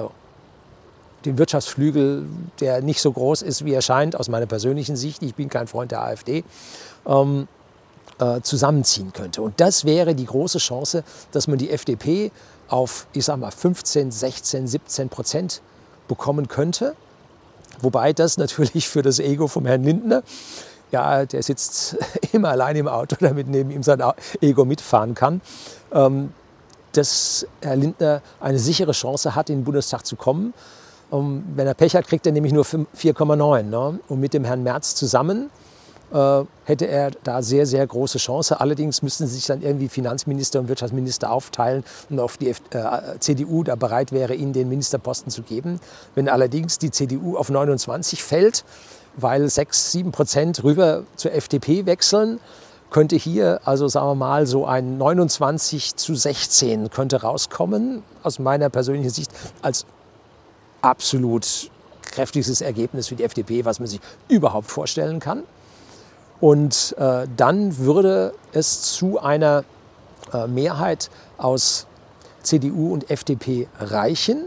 den 1.28 1.38
Wirtschaftsflügel, 1.38 2.26
der 2.60 2.82
nicht 2.82 3.02
so 3.02 3.12
groß 3.12 3.42
ist, 3.42 3.66
wie 3.66 3.74
er 3.74 3.82
scheint, 3.82 4.16
aus 4.16 4.30
meiner 4.30 4.46
persönlichen 4.46 4.96
Sicht, 4.96 5.22
ich 5.22 5.36
bin 5.36 5.50
kein 5.50 5.68
Freund 5.68 5.92
der 5.92 6.02
AfD, 6.02 6.44
ähm, 7.06 7.48
äh, 8.20 8.42
zusammenziehen 8.42 9.14
könnte. 9.14 9.42
Und 9.42 9.60
das 9.60 9.86
wäre 9.86 10.16
die 10.16 10.26
große 10.26 10.58
Chance, 10.58 11.04
dass 11.32 11.48
man 11.48 11.58
die 11.58 11.70
FDP 11.70 12.32
auf, 12.68 13.08
ich 13.14 13.26
sag 13.26 13.38
mal, 13.38 13.52
15, 13.52 14.12
16, 14.12 14.68
17 14.68 15.10
Prozent 15.10 15.62
bekommen 16.08 16.48
könnte. 16.48 16.96
Wobei 17.82 18.14
das 18.14 18.38
natürlich 18.38 18.88
für 18.90 19.02
das 19.02 19.20
Ego 19.20 19.48
vom 19.48 19.66
Herrn 19.66 19.84
Lindner, 19.84 20.24
ja, 20.92 21.26
der 21.26 21.44
sitzt 21.44 21.98
immer 22.32 22.50
allein 22.50 22.76
im 22.76 22.88
Auto, 22.88 23.16
damit 23.20 23.48
neben 23.48 23.70
ihm 23.72 23.84
sein 23.84 24.02
Ego 24.42 24.66
mitfahren 24.66 25.14
kann, 25.14 25.42
ähm, 25.92 26.34
dass 26.94 27.46
Herr 27.62 27.76
Lindner 27.76 28.22
eine 28.40 28.58
sichere 28.58 28.94
Chance 28.94 29.36
hat, 29.36 29.50
in 29.50 29.60
den 29.60 29.64
Bundestag 29.64 30.06
zu 30.06 30.16
kommen. 30.16 30.54
Um, 31.10 31.44
wenn 31.56 31.68
er 31.68 31.74
Pech 31.74 31.96
hat, 31.96 32.08
kriegt 32.08 32.26
er 32.26 32.34
nämlich 32.34 32.52
nur 32.52 32.66
4,9. 32.66 33.64
Ne? 33.64 34.00
Und 34.10 34.20
mit 34.20 34.34
dem 34.34 34.44
Herrn 34.44 34.64
Merz 34.64 34.94
zusammen 34.96 35.50
äh, 36.12 36.44
hätte 36.66 36.88
er 36.88 37.12
da 37.24 37.42
sehr, 37.42 37.66
sehr 37.66 37.86
große 37.86 38.18
Chance. 38.18 38.60
Allerdings 38.60 39.02
müssten 39.02 39.28
sich 39.28 39.46
dann 39.46 39.62
irgendwie 39.62 39.90
Finanzminister 39.90 40.60
und 40.60 40.68
Wirtschaftsminister 40.68 41.32
aufteilen 41.32 41.84
und 42.10 42.20
auf 42.20 42.38
die 42.38 42.50
äh, 42.50 42.56
CDU 43.20 43.64
da 43.64 43.76
bereit 43.76 44.12
wäre, 44.12 44.34
ihnen 44.36 44.54
den 44.54 44.70
Ministerposten 44.70 45.32
zu 45.32 45.44
geben. 45.44 45.80
Wenn 46.16 46.30
allerdings 46.30 46.78
die 46.78 46.92
CDU 46.92 47.38
auf 47.38 47.50
29 47.50 48.24
fällt, 48.24 48.64
weil 49.16 49.50
6, 49.50 49.92
7 49.92 50.12
Prozent 50.12 50.64
rüber 50.64 51.04
zur 51.16 51.34
FDP 51.34 51.86
wechseln, 51.86 52.40
könnte 52.90 53.18
hier, 53.18 53.60
also 53.66 53.88
sagen 53.88 54.08
wir 54.08 54.16
mal, 54.16 54.48
so 54.48 54.66
ein 54.66 54.98
29 54.98 55.98
zu 55.98 56.16
16 56.16 56.90
könnte 56.90 57.22
rauskommen, 57.22 58.04
aus 58.24 58.40
meiner 58.40 58.70
persönlichen 58.70 59.10
Sicht, 59.10 59.32
als 59.62 59.86
absolut 60.82 61.70
kräftigstes 62.04 62.62
Ergebnis 62.62 63.08
für 63.08 63.16
die 63.16 63.24
FDP, 63.24 63.66
was 63.66 63.80
man 63.80 63.88
sich 63.88 64.00
überhaupt 64.28 64.70
vorstellen 64.70 65.20
kann. 65.20 65.44
Und 66.40 66.96
äh, 66.98 67.28
dann 67.36 67.78
würde 67.78 68.34
es 68.54 68.94
zu 68.94 69.20
einer 69.20 69.64
äh, 70.34 70.48
Mehrheit 70.48 71.10
aus 71.38 71.88
CDU 72.44 72.94
und 72.94 73.10
FDP 73.10 73.68
reichen. 73.80 74.46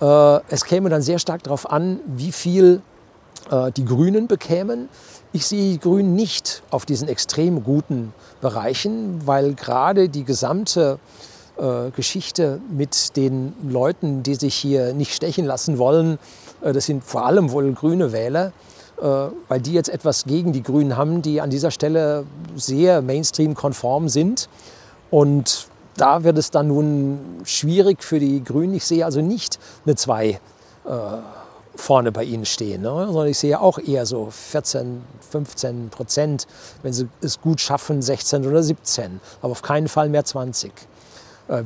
Äh, 0.00 0.40
es 0.48 0.64
käme 0.64 0.90
dann 0.90 1.02
sehr 1.02 1.18
stark 1.18 1.42
darauf 1.44 1.70
an, 1.70 2.00
wie 2.06 2.32
viel 2.32 2.82
äh, 3.50 3.70
die 3.72 3.84
Grünen 3.84 4.26
bekämen. 4.26 4.88
Ich 5.32 5.46
sehe 5.46 5.72
die 5.72 5.78
Grünen 5.78 6.14
nicht 6.14 6.62
auf 6.70 6.86
diesen 6.86 7.08
extrem 7.08 7.62
guten 7.62 8.12
Bereichen, 8.40 9.26
weil 9.26 9.54
gerade 9.54 10.08
die 10.08 10.24
gesamte 10.24 10.98
äh, 11.60 11.90
Geschichte 11.90 12.60
mit 12.70 13.16
den 13.16 13.52
Leuten, 13.68 14.22
die 14.22 14.34
sich 14.34 14.54
hier 14.54 14.94
nicht 14.94 15.14
stechen 15.14 15.44
lassen 15.44 15.78
wollen, 15.78 16.18
äh, 16.62 16.72
das 16.72 16.86
sind 16.86 17.04
vor 17.04 17.26
allem 17.26 17.52
wohl 17.52 17.72
grüne 17.72 18.12
Wähler, 18.12 18.52
äh, 19.00 19.04
weil 19.48 19.60
die 19.60 19.72
jetzt 19.72 19.88
etwas 19.88 20.24
gegen 20.24 20.52
die 20.52 20.62
Grünen 20.62 20.96
haben, 20.96 21.22
die 21.22 21.40
an 21.40 21.50
dieser 21.50 21.70
Stelle 21.70 22.24
sehr 22.56 23.02
Mainstream-konform 23.02 24.08
sind. 24.08 24.48
Und 25.10 25.68
da 25.96 26.24
wird 26.24 26.38
es 26.38 26.50
dann 26.50 26.68
nun 26.68 27.18
schwierig 27.44 28.02
für 28.02 28.18
die 28.18 28.42
Grünen. 28.42 28.74
Ich 28.74 28.86
sehe 28.86 29.04
also 29.04 29.20
nicht 29.20 29.58
eine 29.84 29.96
2 29.96 30.28
äh, 30.28 30.38
vorne 31.76 32.12
bei 32.12 32.24
ihnen 32.24 32.46
stehen, 32.46 32.82
ne? 32.82 33.06
sondern 33.06 33.28
ich 33.28 33.38
sehe 33.38 33.60
auch 33.60 33.78
eher 33.78 34.06
so 34.06 34.28
14, 34.30 35.02
15 35.30 35.88
Prozent, 35.90 36.46
wenn 36.82 36.92
sie 36.92 37.08
es 37.20 37.40
gut 37.40 37.60
schaffen, 37.60 38.02
16 38.02 38.46
oder 38.46 38.62
17, 38.62 39.20
aber 39.40 39.52
auf 39.52 39.62
keinen 39.62 39.88
Fall 39.88 40.08
mehr 40.08 40.24
20, 40.24 40.70
äh, 40.70 40.74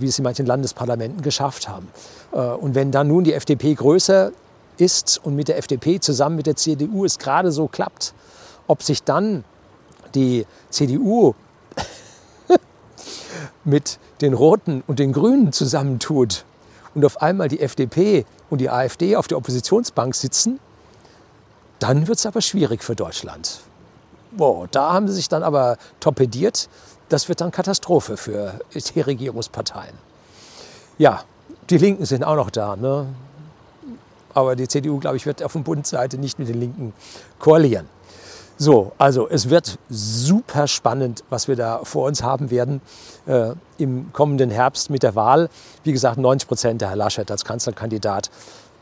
wie 0.01 0.07
es 0.07 0.18
in 0.18 0.25
manchen 0.25 0.47
Landesparlamenten 0.47 1.23
geschafft 1.23 1.68
haben. 1.68 1.88
Äh, 2.33 2.38
und 2.38 2.75
wenn 2.75 2.90
dann 2.90 3.09
nun 3.09 3.25
die 3.25 3.33
FDP 3.33 3.75
größer 3.75 4.33
ist 4.77 5.20
und 5.23 5.37
mit 5.37 5.49
der 5.49 5.59
FDP 5.59 6.01
zusammen 6.01 6.37
mit 6.37 6.47
der 6.47 6.57
CDU 6.57 7.05
es 7.05 7.18
gerade 7.18 7.53
so 7.53 7.68
klappt, 7.68 8.14
ob 8.66 8.83
sich 8.83 9.03
dann 9.03 9.44
die 10.14 10.47
CDU 10.70 11.35
mit 13.64 13.99
den 14.20 14.35
Roten 14.35 14.83
und 14.87 14.99
den 14.99 15.12
Grünen 15.12 15.53
zusammentut 15.53 16.44
und 16.94 17.05
auf 17.05 17.20
einmal 17.20 17.49
die 17.49 17.61
FDP 17.61 18.25
und 18.51 18.61
die 18.61 18.70
AfD 18.70 19.16
auf 19.16 19.29
der 19.29 19.38
Oppositionsbank 19.38 20.14
sitzen, 20.14 20.61
dann 21.79 22.07
wird 22.07 22.18
es 22.18 22.27
aber 22.27 22.40
schwierig 22.40 22.83
für 22.83 22.94
Deutschland. 22.94 23.61
Boah, 24.31 24.66
da 24.70 24.92
haben 24.92 25.09
sie 25.09 25.14
sich 25.14 25.29
dann 25.29 25.42
aber 25.42 25.77
torpediert. 26.01 26.68
Das 27.14 27.29
wird 27.29 27.40
dann 27.40 27.53
Katastrophe 27.53 28.16
für 28.16 28.59
die 28.74 29.00
Regierungsparteien. 29.00 29.94
Ja, 30.98 31.22
die 31.70 31.79
Linken 31.79 32.07
sind 32.07 32.24
auch 32.24 32.35
noch 32.35 32.50
da. 32.50 32.74
Ne? 32.74 33.07
Aber 34.35 34.57
die 34.57 34.66
CDU, 34.66 34.98
glaube 34.98 35.16
ich, 35.16 35.24
wird 35.24 35.40
auf 35.40 35.53
der 35.53 35.61
Bundesseite 35.61 36.18
nicht 36.18 36.40
mit 36.40 36.48
den 36.48 36.59
Linken 36.59 36.92
koalieren. 37.38 37.88
So, 38.59 38.90
also 38.98 39.29
es 39.29 39.48
wird 39.48 39.79
super 39.88 40.66
spannend, 40.66 41.22
was 41.31 41.46
wir 41.46 41.55
da 41.55 41.85
vor 41.85 42.09
uns 42.09 42.24
haben 42.24 42.50
werden 42.50 42.81
äh, 43.27 43.53
im 43.79 44.12
kommenden 44.12 44.50
Herbst 44.50 44.90
mit 44.90 45.05
der 45.05 45.14
Wahl. 45.14 45.50
Wie 45.85 45.92
gesagt, 45.92 46.18
90 46.18 46.48
Prozent 46.48 46.81
der 46.81 46.88
Herr 46.88 46.96
Laschet 46.96 47.31
als 47.31 47.44
Kanzlerkandidat. 47.44 48.33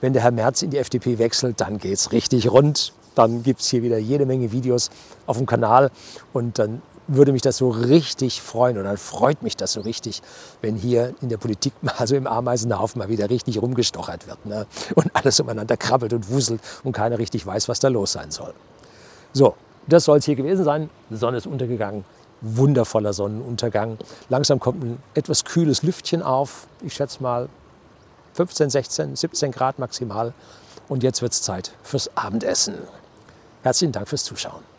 Wenn 0.00 0.14
der 0.14 0.22
Herr 0.22 0.30
Merz 0.30 0.62
in 0.62 0.70
die 0.70 0.78
FDP 0.78 1.18
wechselt, 1.18 1.60
dann 1.60 1.76
geht 1.76 1.98
es 1.98 2.12
richtig 2.12 2.50
rund. 2.50 2.94
Dann 3.14 3.42
gibt 3.42 3.60
es 3.60 3.68
hier 3.68 3.82
wieder 3.82 3.98
jede 3.98 4.24
Menge 4.24 4.52
Videos 4.52 4.88
auf 5.26 5.36
dem 5.36 5.44
Kanal 5.44 5.90
und 6.32 6.58
dann 6.58 6.80
würde 7.16 7.32
mich 7.32 7.42
das 7.42 7.56
so 7.56 7.70
richtig 7.70 8.42
freuen 8.42 8.82
dann 8.82 8.96
freut 8.96 9.42
mich 9.42 9.56
das 9.56 9.72
so 9.72 9.80
richtig, 9.80 10.22
wenn 10.60 10.76
hier 10.76 11.14
in 11.20 11.28
der 11.28 11.36
Politik, 11.36 11.72
also 11.98 12.16
im 12.16 12.26
Ameisenhaufen 12.26 12.98
mal 12.98 13.08
wieder 13.08 13.30
richtig 13.30 13.60
rumgestochert 13.60 14.26
wird 14.26 14.44
ne? 14.46 14.66
und 14.94 15.10
alles 15.14 15.40
umeinander 15.40 15.76
krabbelt 15.76 16.12
und 16.12 16.30
wuselt 16.30 16.60
und 16.84 16.92
keiner 16.92 17.18
richtig 17.18 17.46
weiß, 17.46 17.68
was 17.68 17.80
da 17.80 17.88
los 17.88 18.12
sein 18.12 18.30
soll. 18.30 18.54
So, 19.32 19.54
das 19.86 20.04
soll 20.04 20.18
es 20.18 20.24
hier 20.24 20.36
gewesen 20.36 20.64
sein. 20.64 20.90
Die 21.10 21.16
Sonne 21.16 21.38
ist 21.38 21.46
untergegangen. 21.46 22.04
Wundervoller 22.40 23.12
Sonnenuntergang. 23.12 23.98
Langsam 24.28 24.60
kommt 24.60 24.82
ein 24.82 25.02
etwas 25.14 25.44
kühles 25.44 25.82
Lüftchen 25.82 26.22
auf. 26.22 26.66
Ich 26.82 26.94
schätze 26.94 27.22
mal 27.22 27.48
15, 28.34 28.70
16, 28.70 29.16
17 29.16 29.52
Grad 29.52 29.78
maximal. 29.78 30.34
Und 30.88 31.02
jetzt 31.02 31.22
wird 31.22 31.32
es 31.32 31.42
Zeit 31.42 31.72
fürs 31.82 32.14
Abendessen. 32.16 32.74
Herzlichen 33.62 33.92
Dank 33.92 34.08
fürs 34.08 34.24
Zuschauen. 34.24 34.71